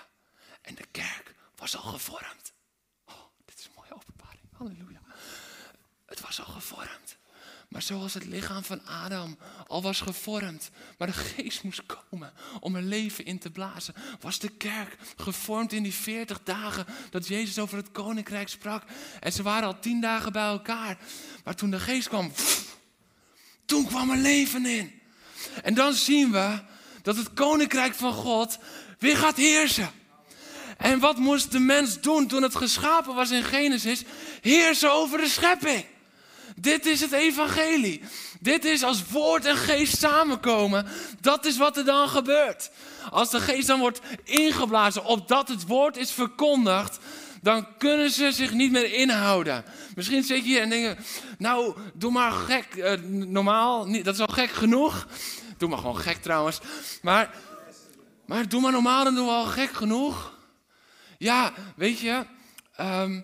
[0.61, 2.53] En de kerk was al gevormd.
[3.05, 3.13] Oh,
[3.45, 4.43] dit is een mooie openbaring.
[4.51, 5.01] Halleluja.
[6.05, 7.17] Het was al gevormd.
[7.69, 12.75] Maar zoals het lichaam van Adam al was gevormd, maar de geest moest komen om
[12.75, 17.59] er leven in te blazen, was de kerk gevormd in die 40 dagen dat Jezus
[17.59, 18.83] over het koninkrijk sprak.
[19.19, 20.97] En ze waren al tien dagen bij elkaar.
[21.43, 22.31] Maar toen de geest kwam,
[23.65, 25.01] toen kwam er leven in.
[25.63, 26.59] En dan zien we
[27.01, 28.57] dat het koninkrijk van God
[28.99, 29.91] weer gaat heersen.
[30.77, 34.03] En wat moest de mens doen toen het geschapen was in Genesis?
[34.41, 35.85] Heersen over de schepping.
[36.55, 38.01] Dit is het evangelie.
[38.39, 40.87] Dit is als woord en geest samenkomen.
[41.21, 42.71] Dat is wat er dan gebeurt.
[43.09, 46.99] Als de geest dan wordt ingeblazen opdat het woord is verkondigd,
[47.41, 49.65] dan kunnen ze zich niet meer inhouden.
[49.95, 50.95] Misschien zit je hier en denk je,
[51.37, 55.07] nou, doe maar gek, uh, normaal, dat is al gek genoeg.
[55.57, 56.59] Doe maar gewoon gek trouwens.
[57.01, 57.33] Maar,
[58.25, 60.33] maar doe maar normaal, dan doen we al gek genoeg.
[61.17, 62.25] Ja, weet je,
[62.75, 63.21] ehm,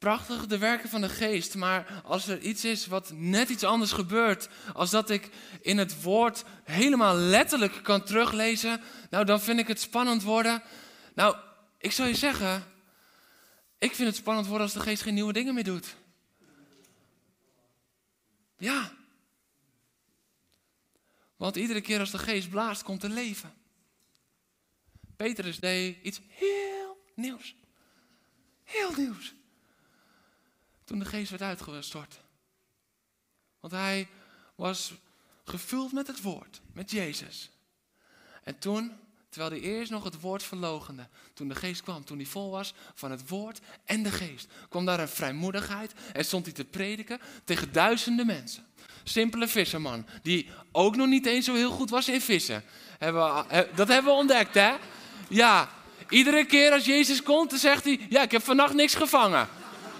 [0.00, 3.92] prachtig de werken van de geest, maar als er iets is wat net iets anders
[3.92, 9.68] gebeurt, als dat ik in het woord helemaal letterlijk kan teruglezen, nou dan vind ik
[9.68, 10.62] het spannend worden.
[11.14, 11.36] Nou,
[11.78, 12.64] ik zou je zeggen,
[13.78, 15.96] ik vind het spannend worden als de geest geen nieuwe dingen meer doet.
[18.58, 18.92] Ja.
[21.36, 23.54] Want iedere keer als de geest blaast, komt er leven.
[25.16, 27.54] Petrus deed iets heel nieuws.
[28.64, 29.38] Heel nieuws.
[30.90, 32.20] Toen de geest werd uitgestort.
[33.60, 34.08] Want hij
[34.54, 34.92] was
[35.44, 37.50] gevuld met het woord, met Jezus.
[38.44, 38.92] En toen,
[39.28, 42.74] terwijl hij eerst nog het woord verlogende, toen de geest kwam, toen hij vol was
[42.94, 47.20] van het woord en de geest, kwam daar een vrijmoedigheid en stond hij te prediken
[47.44, 48.66] tegen duizenden mensen.
[49.04, 52.64] Simpele visserman, die ook nog niet eens zo heel goed was in vissen.
[53.74, 54.74] Dat hebben we ontdekt, hè?
[55.28, 55.70] Ja,
[56.08, 59.48] iedere keer als Jezus komt, dan zegt hij: Ja, ik heb vannacht niks gevangen.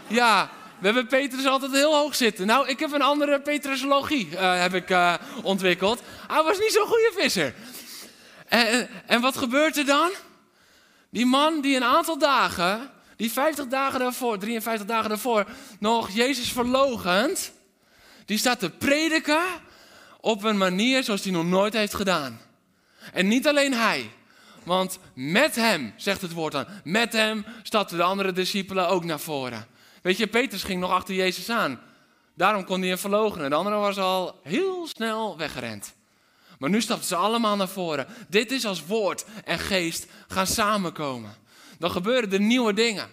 [0.07, 2.47] Ja, we hebben Petrus altijd heel hoog zitten.
[2.47, 6.03] Nou, ik heb een andere Petrusologie uh, heb ik, uh, ontwikkeld.
[6.29, 7.55] Hij was niet zo'n goede visser.
[8.49, 10.11] En, en wat gebeurt er dan?
[11.11, 15.47] Die man die een aantal dagen, die 50 dagen daarvoor, 53 dagen daarvoor,
[15.79, 17.53] nog Jezus verlogend,
[18.25, 19.43] die staat te prediken
[20.21, 22.41] op een manier zoals hij nog nooit heeft gedaan.
[23.13, 24.11] En niet alleen hij.
[24.63, 29.21] Want met hem, zegt het woord dan, met hem stapten de andere discipelen ook naar
[29.21, 29.70] voren.
[30.03, 31.81] Weet je, Petrus ging nog achter Jezus aan.
[32.35, 33.51] Daarom kon hij hem verloochenen.
[33.51, 35.95] De andere was al heel snel weggerend.
[36.59, 38.07] Maar nu stapten ze allemaal naar voren.
[38.29, 41.35] Dit is als woord en geest gaan samenkomen.
[41.79, 43.09] Dan gebeuren er nieuwe dingen.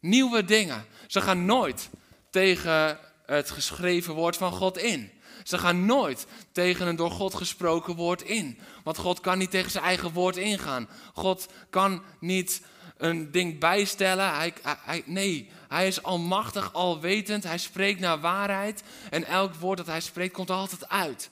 [0.00, 0.86] Nieuwe dingen.
[1.06, 1.88] Ze gaan nooit
[2.30, 5.10] tegen het geschreven woord van God in.
[5.42, 8.58] Ze gaan nooit tegen een door God gesproken woord in.
[8.84, 10.88] Want God kan niet tegen zijn eigen woord ingaan.
[11.14, 12.62] God kan niet
[13.04, 14.34] een ding bijstellen.
[14.34, 17.44] Hij, hij, nee, hij is almachtig, alwetend.
[17.44, 18.82] Hij spreekt naar waarheid.
[19.10, 21.30] En elk woord dat hij spreekt komt altijd uit.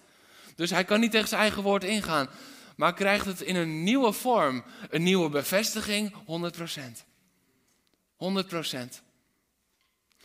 [0.56, 2.28] Dus hij kan niet tegen zijn eigen woord ingaan.
[2.76, 6.16] Maar krijgt het in een nieuwe vorm, een nieuwe bevestiging, 100%.
[8.16, 9.02] 100%.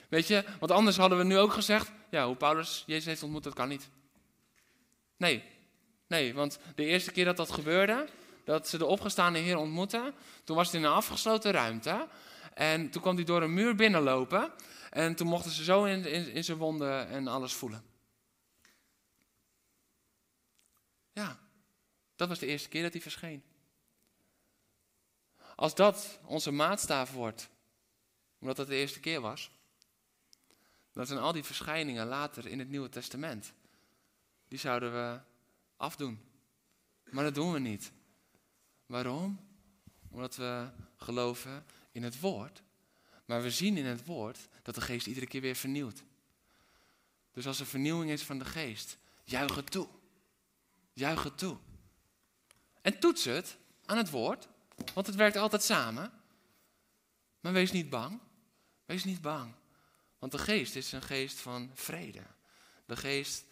[0.09, 3.43] Weet je, want anders hadden we nu ook gezegd, ja, hoe Paulus Jezus heeft ontmoet,
[3.43, 3.89] dat kan niet.
[5.17, 5.43] Nee,
[6.07, 8.07] nee, want de eerste keer dat dat gebeurde,
[8.47, 12.07] dat ze de opgestaande Heer ontmoetten, toen was het in een afgesloten ruimte.
[12.53, 14.53] En toen kwam hij door een muur binnenlopen.
[14.89, 17.83] En toen mochten ze zo in, in, in zijn wonden en alles voelen.
[21.13, 21.39] Ja,
[22.15, 23.43] dat was de eerste keer dat hij verscheen.
[25.55, 27.49] Als dat onze maatstaaf wordt,
[28.39, 29.51] omdat dat de eerste keer was,
[30.93, 33.53] dan zijn al die verschijningen later in het Nieuwe Testament,
[34.47, 35.19] die zouden we
[35.77, 36.19] afdoen.
[37.03, 37.95] Maar dat doen we niet.
[38.87, 39.39] Waarom?
[40.09, 42.61] Omdat we geloven in het woord.
[43.25, 46.03] Maar we zien in het woord dat de geest iedere keer weer vernieuwt.
[47.31, 49.87] Dus als er vernieuwing is van de geest, juich het toe.
[50.93, 51.57] Juich het toe.
[52.81, 54.47] En toets het aan het woord,
[54.93, 56.11] want het werkt altijd samen.
[57.39, 58.19] Maar wees niet bang.
[58.85, 59.53] Wees niet bang.
[60.19, 62.23] Want de geest is een geest van vrede.
[62.85, 63.45] De geest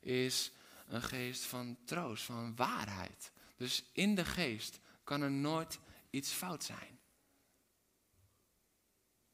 [0.00, 0.52] is
[0.88, 3.30] een geest van troost, van waarheid.
[3.60, 5.78] Dus in de geest kan er nooit
[6.10, 6.98] iets fout zijn.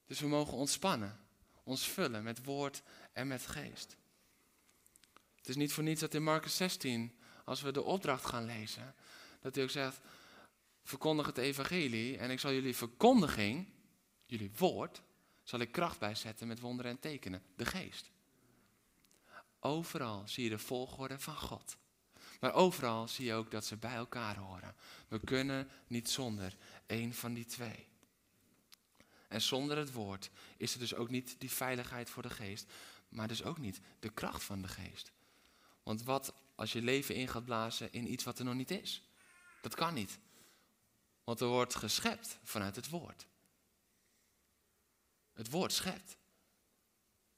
[0.06, 1.20] Dus we mogen ontspannen,
[1.62, 3.96] ons vullen met woord en met geest.
[5.36, 8.94] Het is niet voor niets dat in Marcus 16, als we de opdracht gaan lezen,
[9.40, 10.00] dat hij ook zegt,
[10.82, 13.68] verkondig het evangelie en ik zal jullie verkondiging,
[14.24, 15.02] jullie woord,
[15.42, 18.10] zal ik kracht bijzetten met wonderen en tekenen, de geest.
[19.60, 21.76] Overal zie je de volgorde van God.
[22.40, 24.74] Maar overal zie je ook dat ze bij elkaar horen.
[25.08, 27.86] We kunnen niet zonder één van die twee.
[29.28, 32.66] En zonder het woord is er dus ook niet die veiligheid voor de geest,
[33.08, 35.12] maar dus ook niet de kracht van de geest.
[35.82, 39.02] Want wat als je leven in gaat blazen in iets wat er nog niet is?
[39.60, 40.18] Dat kan niet.
[41.24, 43.26] Want er wordt geschept vanuit het woord.
[45.32, 46.16] Het woord schept.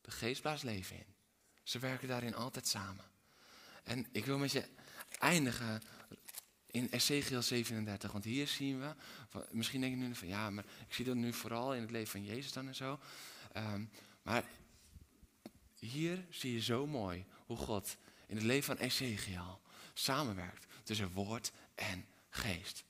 [0.01, 1.15] De geest blaast leven in.
[1.63, 3.05] Ze werken daarin altijd samen.
[3.85, 4.69] En ik wil met je
[5.19, 5.83] eindigen
[6.67, 8.13] in Ezekiel 37.
[8.13, 8.95] Want hier zien we,
[9.51, 12.11] misschien denk je nu van ja, maar ik zie dat nu vooral in het leven
[12.11, 12.99] van Jezus dan en zo.
[13.53, 13.85] Ehm,
[14.23, 14.45] maar
[15.79, 17.97] hier zie je zo mooi hoe God
[18.27, 19.61] in het leven van Ezekiel
[19.95, 22.85] samenwerkt tussen woord en geest.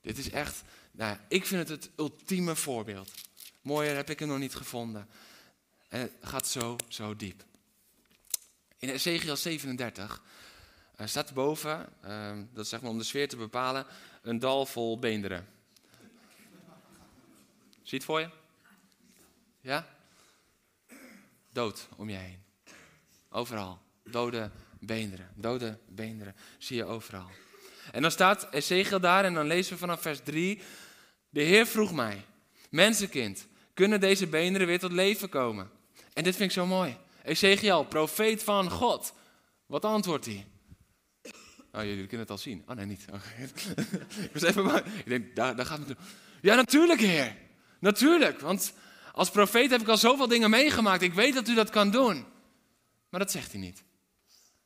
[0.00, 3.10] Dit is echt, nou, ik vind het het ultieme voorbeeld.
[3.62, 5.08] Mooier heb ik het nog niet gevonden.
[5.88, 7.44] En het gaat zo, zo diep.
[8.78, 10.22] In Ezekiel 37
[11.00, 13.86] uh, staat boven, uh, dat is zeg maar om de sfeer te bepalen,
[14.22, 15.46] een dal vol beenderen.
[17.82, 18.28] Zie het voor je?
[19.60, 19.86] Ja?
[21.52, 22.42] Dood om je heen.
[23.30, 23.78] Overal.
[24.04, 25.28] Dode beenderen.
[25.34, 27.30] Dode beenderen zie je overal.
[27.92, 30.62] En dan staat Ezekiel daar en dan lezen we vanaf vers 3.
[31.28, 32.24] De Heer vroeg mij,
[32.70, 35.70] mensenkind, kunnen deze beenderen weer tot leven komen?
[36.12, 36.96] En dit vind ik zo mooi.
[37.22, 39.12] Ezekiel, profeet van God.
[39.66, 40.46] Wat antwoordt hij?
[41.72, 42.62] Oh, jullie kunnen het al zien.
[42.66, 43.04] Oh nee, niet.
[44.24, 44.84] ik was even bang.
[44.84, 45.98] Ik denk, daar, daar gaat het.
[46.40, 47.36] Ja, natuurlijk, Heer.
[47.80, 48.40] Natuurlijk.
[48.40, 48.72] Want
[49.12, 51.02] als profeet heb ik al zoveel dingen meegemaakt.
[51.02, 52.26] Ik weet dat u dat kan doen.
[53.08, 53.82] Maar dat zegt hij niet.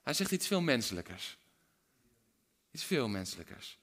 [0.03, 1.37] Hij zegt iets veel menselijkers.
[2.71, 3.79] Iets veel menselijkers.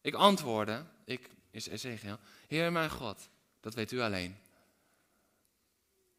[0.00, 3.28] Ik antwoordde, ik is Ezekiel, Heer mijn God,
[3.60, 4.36] dat weet u alleen.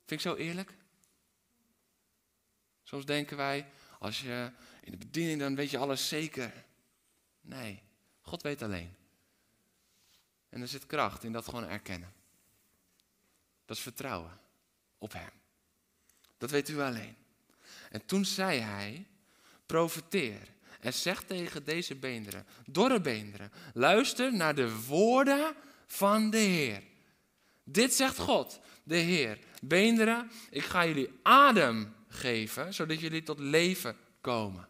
[0.06, 0.74] Vind ik zo eerlijk?
[2.84, 3.66] Soms denken wij,
[4.00, 4.52] als je
[4.82, 6.66] in de bediening, dan weet je alles zeker.
[7.42, 7.82] Nee,
[8.22, 8.96] God weet alleen.
[10.50, 12.14] En er zit kracht in dat gewoon erkennen.
[13.66, 14.40] Dat is vertrouwen
[14.98, 15.32] op Hem.
[16.38, 17.16] Dat weet u alleen.
[17.90, 19.08] En toen zei hij,
[19.66, 20.48] profeteer
[20.80, 25.56] en zeg tegen deze beenderen, dorre beenderen, luister naar de woorden
[25.88, 26.84] van de Heer.
[27.64, 29.40] Dit zegt God, de Heer.
[29.62, 34.69] Beenderen, ik ga jullie adem geven, zodat jullie tot leven komen.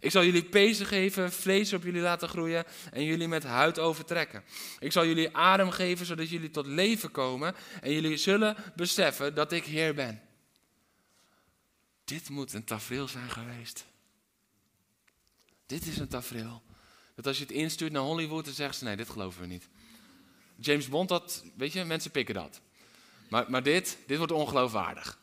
[0.00, 4.44] Ik zal jullie pezen geven, vlees op jullie laten groeien en jullie met huid overtrekken.
[4.78, 9.52] Ik zal jullie adem geven, zodat jullie tot leven komen en jullie zullen beseffen dat
[9.52, 10.22] ik Heer ben.
[12.04, 13.86] Dit moet een tafereel zijn geweest.
[15.66, 16.62] Dit is een tafereel.
[17.14, 19.68] Dat als je het instuurt naar Hollywood, dan zeggen ze: nee, dit geloven we niet.
[20.56, 22.60] James Bond, dat, weet je, mensen pikken dat.
[23.28, 25.18] Maar, maar dit, dit wordt ongeloofwaardig.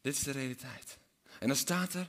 [0.00, 0.98] Dit is de realiteit.
[1.38, 2.08] En dan staat er,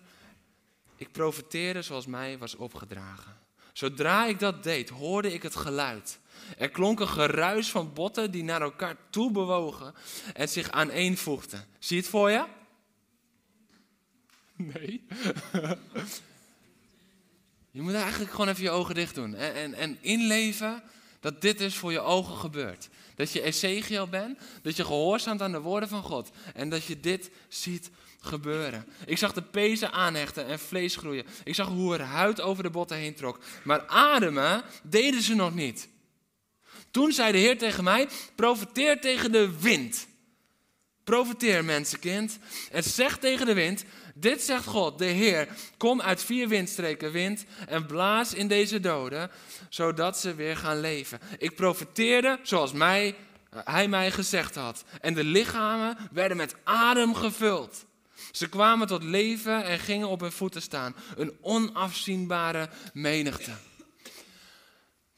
[0.96, 3.38] ik profeteerde zoals mij was opgedragen.
[3.74, 6.20] Zodra ik dat deed, hoorde ik het geluid.
[6.58, 9.94] Er klonk een geruis van botten die naar elkaar toe bewogen
[10.34, 11.66] en zich aaneenvoegden.
[11.80, 12.46] Zie je het voor je?
[14.56, 15.04] Nee.
[17.72, 20.84] je moet eigenlijk gewoon even je ogen dicht doen en, en, en inleven
[21.20, 22.90] dat dit dus voor je ogen gebeurt.
[23.16, 27.00] Dat je Ezekiel bent, dat je gehoorzaamt aan de woorden van God en dat je
[27.00, 27.90] dit ziet
[28.26, 28.86] gebeuren.
[29.06, 31.26] Ik zag de pezen aanhechten en vlees groeien.
[31.44, 33.40] Ik zag hoe er huid over de botten heen trok.
[33.64, 35.90] Maar ademen deden ze nog niet.
[36.92, 40.08] Toen zei de Heer tegen mij: profeteer tegen de wind.
[41.04, 42.40] Profeteer, mensenkind.
[42.72, 43.84] En zeg tegen de wind:
[44.16, 45.48] Dit zegt God, de Heer:
[45.78, 49.32] Kom uit vier windstreken wind en blaas in deze doden,
[49.70, 51.20] zodat ze weer gaan leven.
[51.38, 53.16] Ik profeteerde zoals mij,
[53.50, 54.84] hij mij gezegd had.
[55.02, 57.86] En de lichamen werden met adem gevuld.
[58.34, 60.96] Ze kwamen tot leven en gingen op hun voeten staan.
[61.16, 63.52] Een onafzienbare menigte.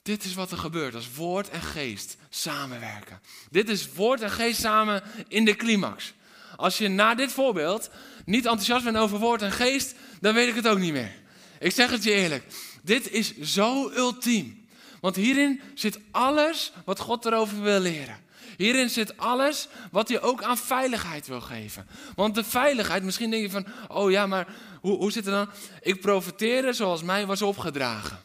[0.02, 3.22] Dit is wat er gebeurt als woord en geest samenwerken.
[3.52, 6.14] Dit is woord en geest samen in de climax.
[6.56, 7.90] Als je na dit voorbeeld
[8.26, 11.16] niet enthousiast bent over woord en geest, dan weet ik het ook niet meer.
[11.60, 12.44] Ik zeg het je eerlijk.
[12.84, 14.68] Dit is zo ultiem.
[15.02, 18.25] Want hierin zit alles wat God erover wil leren.
[18.58, 21.88] Hierin zit alles wat hij ook aan veiligheid wil geven.
[22.16, 24.48] Want de veiligheid, misschien denk je van, oh ja, maar
[24.82, 25.50] hoe, hoe zit het dan?
[25.82, 28.20] Ik profiteerde zoals mij was opgedragen.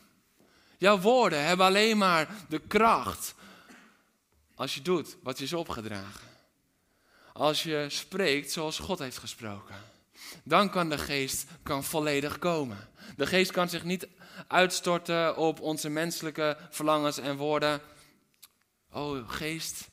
[0.79, 3.35] Jouw woorden hebben alleen maar de kracht
[4.55, 6.29] als je doet wat je is opgedragen.
[7.33, 9.75] Als je spreekt zoals God heeft gesproken.
[10.45, 12.89] Dan kan de geest kan volledig komen.
[13.17, 14.09] De geest kan zich niet
[14.49, 17.81] uitstorten op onze menselijke verlangens en woorden.
[18.93, 19.89] Oh, geest,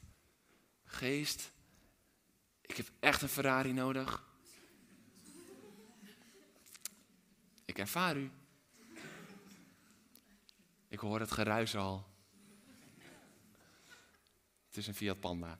[0.97, 1.51] geest,
[2.61, 4.25] ik heb echt een Ferrari nodig.
[7.65, 8.31] Ik ervaar u.
[10.87, 12.05] Ik hoor het geruis al.
[14.67, 15.57] Het is een Fiat Panda.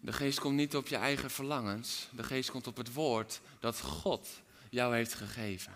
[0.00, 2.08] De geest komt niet op je eigen verlangens.
[2.12, 5.72] De geest komt op het woord dat God jou heeft gegeven.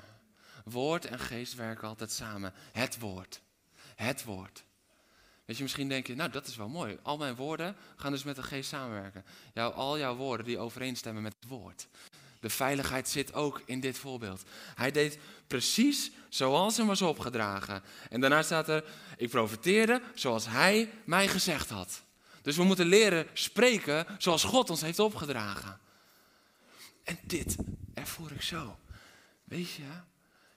[0.64, 2.52] Woord en geest werken altijd samen.
[2.72, 3.40] Het woord.
[3.94, 4.64] Het woord.
[5.50, 6.98] Weet je, misschien denk je, nou dat is wel mooi.
[7.02, 9.24] Al mijn woorden gaan dus met de geest samenwerken.
[9.54, 11.86] Al jouw woorden die overeenstemmen met het woord.
[12.40, 14.42] De veiligheid zit ook in dit voorbeeld.
[14.74, 17.82] Hij deed precies zoals hem was opgedragen.
[18.10, 18.84] En daarna staat er,
[19.16, 22.02] ik profeteerde zoals hij mij gezegd had.
[22.42, 25.80] Dus we moeten leren spreken zoals God ons heeft opgedragen.
[27.04, 27.56] En dit
[27.94, 28.78] ervoer ik zo.
[29.44, 29.90] Weet je,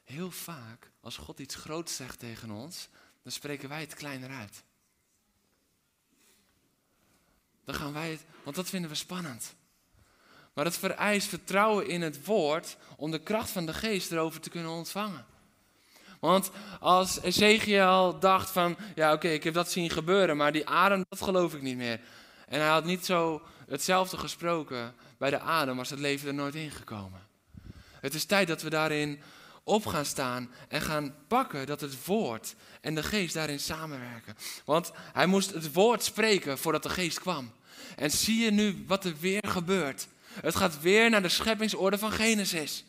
[0.03, 2.87] heel vaak als God iets groots zegt tegen ons,
[3.23, 4.63] dan spreken wij het kleiner uit.
[7.65, 9.53] Dan gaan wij het, want dat vinden we spannend.
[10.53, 14.49] Maar het vereist vertrouwen in het woord om de kracht van de geest erover te
[14.49, 15.25] kunnen ontvangen.
[16.19, 21.05] Want als Ezekiel dacht van, ja oké, ik heb dat zien gebeuren, maar die adem,
[21.09, 21.99] dat geloof ik niet meer.
[22.47, 26.55] En hij had niet zo hetzelfde gesproken bij de adem, was het leven er nooit
[26.55, 27.27] ingekomen.
[27.99, 29.21] Het is tijd dat we daarin
[29.63, 34.35] op gaan staan en gaan pakken dat het woord en de geest daarin samenwerken.
[34.65, 37.51] Want hij moest het woord spreken voordat de geest kwam.
[37.95, 40.07] En zie je nu wat er weer gebeurt?
[40.41, 42.85] Het gaat weer naar de scheppingsorde van Genesis.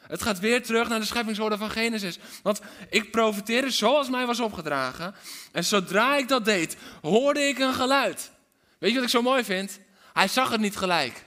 [0.00, 2.18] Het gaat weer terug naar de scheppingsorde van Genesis.
[2.42, 5.14] Want ik profiteerde zoals mij was opgedragen.
[5.52, 8.30] En zodra ik dat deed, hoorde ik een geluid.
[8.78, 9.78] Weet je wat ik zo mooi vind?
[10.12, 11.24] Hij zag het niet gelijk.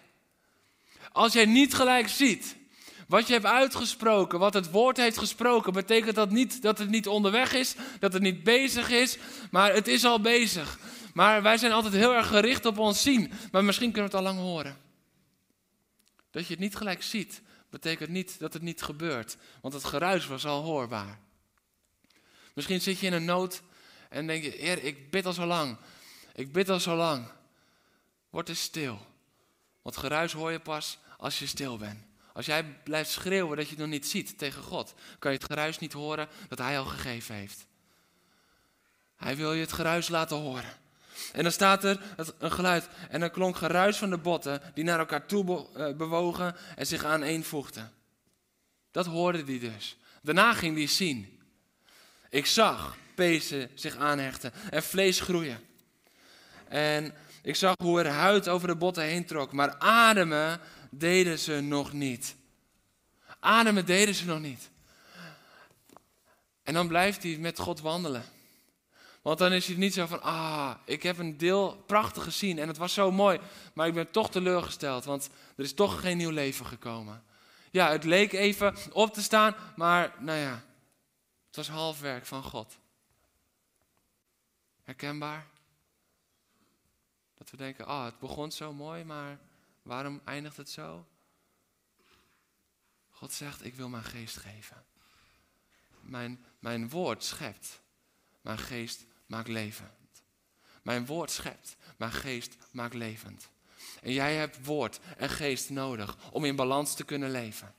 [1.11, 2.55] Als jij niet gelijk ziet
[3.13, 7.07] wat je hebt uitgesproken, wat het woord heeft gesproken, betekent dat niet dat het niet
[7.07, 9.17] onderweg is, dat het niet bezig is,
[9.51, 10.79] maar het is al bezig.
[11.13, 14.25] Maar wij zijn altijd heel erg gericht op ons zien, maar misschien kunnen we het
[14.25, 14.77] al lang horen.
[16.31, 20.27] Dat je het niet gelijk ziet, betekent niet dat het niet gebeurt, want het geruis
[20.27, 21.19] was al hoorbaar.
[22.53, 23.61] Misschien zit je in een nood
[24.09, 25.77] en denk je, Heer, ik bid al zo lang,
[26.35, 27.27] ik bid al zo lang.
[28.29, 28.99] Word eens stil,
[29.81, 32.12] want geruis hoor je pas als je stil bent.
[32.33, 35.47] Als jij blijft schreeuwen dat je het nog niet ziet tegen God, kan je het
[35.47, 37.65] geruis niet horen dat Hij al gegeven heeft.
[39.15, 40.81] Hij wil je het geruis laten horen.
[41.33, 42.01] En dan staat er
[42.37, 46.55] een geluid en dan klonk geruis van de botten die naar elkaar toe eh, bewogen
[46.75, 47.91] en zich aaneenvoegden.
[48.91, 49.97] Dat hoorde hij dus.
[50.21, 51.39] Daarna ging hij zien.
[52.29, 55.59] Ik zag pezen zich aanhechten en vlees groeien.
[56.67, 60.59] En ik zag hoe er huid over de botten heen trok, maar ademen
[60.97, 62.35] deden ze nog niet.
[63.39, 64.69] Ademen deden ze nog niet.
[66.63, 68.23] En dan blijft hij met God wandelen.
[69.21, 72.67] Want dan is hij niet zo van, ah, ik heb een deel prachtig gezien en
[72.67, 73.39] het was zo mooi,
[73.73, 77.23] maar ik ben toch teleurgesteld, want er is toch geen nieuw leven gekomen.
[77.71, 80.63] Ja, het leek even op te staan, maar nou ja,
[81.47, 82.77] het was halfwerk van God.
[84.83, 85.47] Herkenbaar?
[87.37, 89.39] Dat we denken, ah, het begon zo mooi, maar
[89.83, 91.07] waarom eindigt het zo?
[93.09, 94.85] God zegt, ik wil mijn geest geven.
[96.01, 97.81] Mijn, mijn woord schept,
[98.41, 99.91] mijn geest maakt levend.
[100.81, 103.49] Mijn woord schept, mijn geest maakt levend.
[104.01, 107.75] En jij hebt woord en geest nodig om in balans te kunnen leven.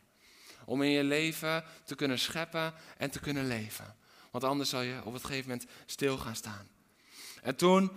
[0.65, 3.97] Om in je leven te kunnen scheppen en te kunnen leven.
[4.31, 6.69] Want anders zal je op het gegeven moment stil gaan staan.
[7.43, 7.91] En toen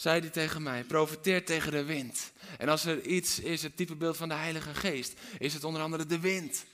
[0.00, 2.32] zei hij tegen mij, profiteer tegen de wind.
[2.58, 5.82] En als er iets is, het type beeld van de Heilige Geest, is het onder
[5.82, 6.64] andere de wind.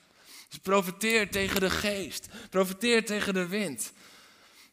[0.48, 2.28] Dus profiteer tegen de geest.
[2.50, 3.92] Profiteer tegen de wind.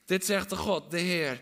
[0.05, 1.41] Dit zegt de God, de Heer.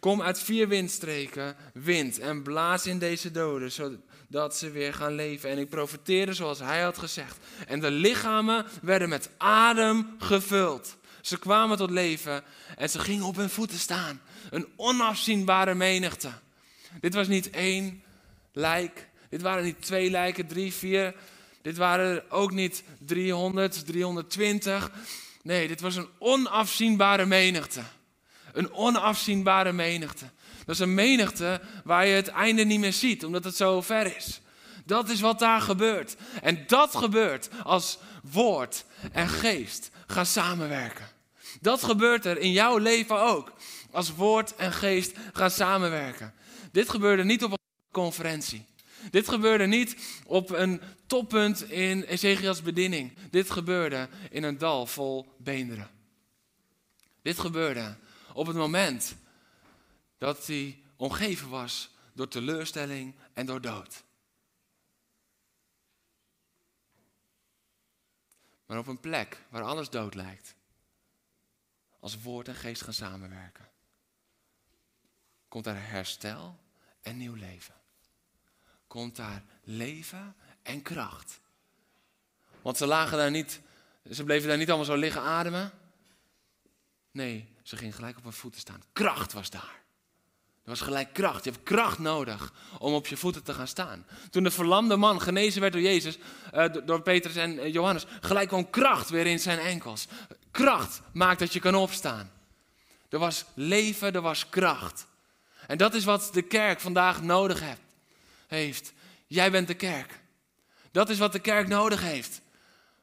[0.00, 5.50] Kom uit vier windstreken, wind, en blaas in deze doden, zodat ze weer gaan leven.
[5.50, 7.36] En ik profeteerde zoals hij had gezegd.
[7.66, 10.96] En de lichamen werden met adem gevuld.
[11.20, 12.44] Ze kwamen tot leven
[12.76, 14.20] en ze gingen op hun voeten staan.
[14.50, 16.30] Een onafzienbare menigte.
[17.00, 18.02] Dit was niet één
[18.52, 19.08] lijk.
[19.30, 21.14] Dit waren niet twee lijken, drie, vier.
[21.62, 24.90] Dit waren ook niet 300, 320.
[25.42, 27.82] Nee, dit was een onafzienbare menigte.
[28.52, 30.30] Een onafzienbare menigte.
[30.64, 34.16] Dat is een menigte waar je het einde niet meer ziet, omdat het zo ver
[34.16, 34.40] is.
[34.84, 36.16] Dat is wat daar gebeurt.
[36.42, 41.08] En dat gebeurt als woord en geest gaan samenwerken.
[41.60, 43.52] Dat gebeurt er in jouw leven ook.
[43.90, 46.34] Als woord en geest gaan samenwerken.
[46.72, 47.58] Dit gebeurde niet op een
[47.90, 48.64] conferentie.
[49.10, 53.16] Dit gebeurde niet op een toppunt in Ezekiels bediening.
[53.30, 55.90] Dit gebeurde in een dal vol beenderen.
[57.22, 57.96] Dit gebeurde
[58.32, 59.16] op het moment
[60.18, 64.04] dat hij omgeven was door teleurstelling en door dood.
[68.66, 70.54] Maar op een plek waar alles dood lijkt,
[72.00, 73.67] als woord en geest gaan samenwerken,
[75.48, 76.58] komt daar herstel
[77.02, 77.74] en nieuw leven.
[78.86, 81.40] Komt daar leven en kracht.
[82.62, 83.60] Want ze lagen daar niet,
[84.10, 85.72] ze bleven daar niet allemaal zo liggen ademen.
[87.10, 88.82] Nee, ze ging gelijk op hun voeten staan.
[88.92, 89.78] Kracht was daar.
[90.68, 91.44] Er was gelijk kracht.
[91.44, 94.06] Je hebt kracht nodig om op je voeten te gaan staan.
[94.30, 96.18] Toen de verlamde man genezen werd door Jezus,
[96.54, 100.06] uh, door Petrus en eh, Johannes, gelijk kwam kracht weer in zijn enkels.
[100.50, 102.30] Kracht maakt dat je kan opstaan.
[103.08, 105.06] Er was leven, er was kracht.
[105.68, 107.62] En dat is wat de kerk vandaag nodig
[108.46, 108.92] heeft.
[109.26, 110.20] Jij bent de kerk.
[110.90, 112.40] Dat is wat de kerk nodig heeft.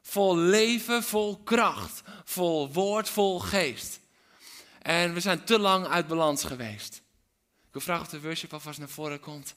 [0.02, 4.00] Vol leven, vol kracht, vol woord, vol geest.
[4.82, 6.94] En we zijn te lang uit balans geweest.
[7.66, 9.54] Ik wil vragen of de worship alvast naar voren komt.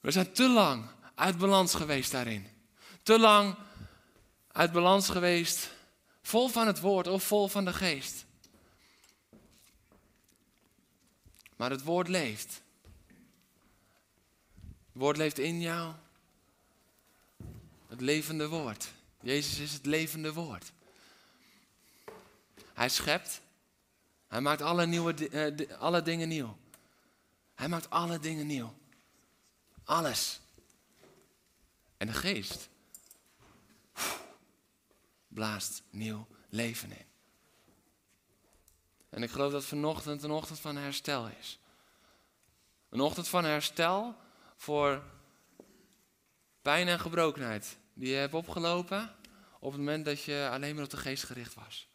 [0.00, 0.84] We zijn te lang
[1.14, 2.46] uit balans geweest daarin.
[3.02, 3.56] Te lang
[4.52, 5.70] uit balans geweest
[6.22, 8.24] Vol van het woord of vol van de geest.
[11.62, 12.62] Maar het woord leeft.
[14.60, 15.94] Het woord leeft in jou.
[17.88, 18.92] Het levende woord.
[19.20, 20.72] Jezus is het levende woord.
[22.72, 23.40] Hij schept.
[24.28, 26.56] Hij maakt alle, nieuwe, uh, alle dingen nieuw.
[27.54, 28.74] Hij maakt alle dingen nieuw.
[29.84, 30.40] Alles.
[31.96, 32.68] En de geest
[35.28, 37.11] blaast nieuw leven in.
[39.12, 41.58] En ik geloof dat vanochtend een ochtend van herstel is.
[42.88, 44.16] Een ochtend van herstel
[44.56, 45.02] voor
[46.62, 49.14] pijn en gebrokenheid die je hebt opgelopen
[49.58, 51.88] op het moment dat je alleen maar op de geest gericht was.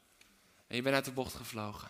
[0.68, 1.90] En je bent uit de bocht gevlogen.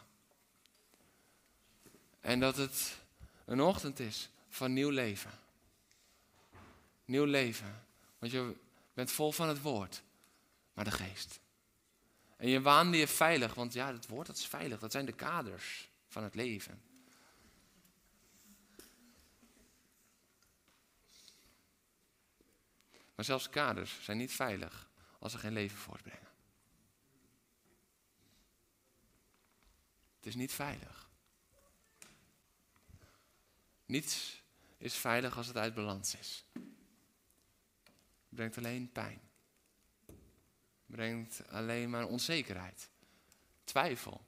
[2.20, 2.98] En dat het
[3.46, 5.32] een ochtend is van nieuw leven.
[7.06, 7.86] Nieuw leven.
[8.20, 8.56] Want je
[8.94, 10.04] bent vol van het woord,
[10.74, 11.40] maar de geest.
[12.38, 14.80] En je waande je veilig, want ja, het woord dat is veilig.
[14.80, 16.82] Dat zijn de kaders van het leven.
[23.16, 26.28] Maar zelfs kaders zijn niet veilig als ze geen leven voortbrengen.
[30.16, 31.10] Het is niet veilig.
[33.86, 34.42] Niets
[34.78, 36.46] is veilig als het uit balans is.
[36.54, 36.64] Het
[38.30, 39.27] brengt alleen pijn.
[40.88, 42.90] Brengt alleen maar onzekerheid.
[43.64, 44.26] Twijfel.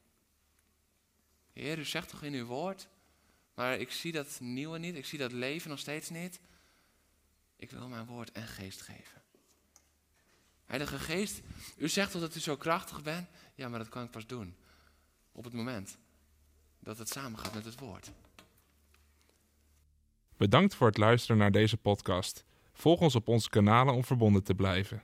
[1.54, 2.88] Heer, u zegt toch in uw woord,
[3.54, 6.40] maar ik zie dat nieuwe niet, ik zie dat leven nog steeds niet.
[7.56, 9.22] Ik wil mijn woord en geest geven.
[10.66, 11.42] Heilige Geest,
[11.78, 13.28] u zegt toch dat u zo krachtig bent?
[13.56, 14.56] Ja, maar dat kan ik pas doen
[15.32, 15.98] op het moment
[16.80, 18.12] dat het samengaat met het woord.
[20.38, 22.46] Bedankt voor het luisteren naar deze podcast.
[22.74, 25.04] Volg ons op onze kanalen om verbonden te blijven.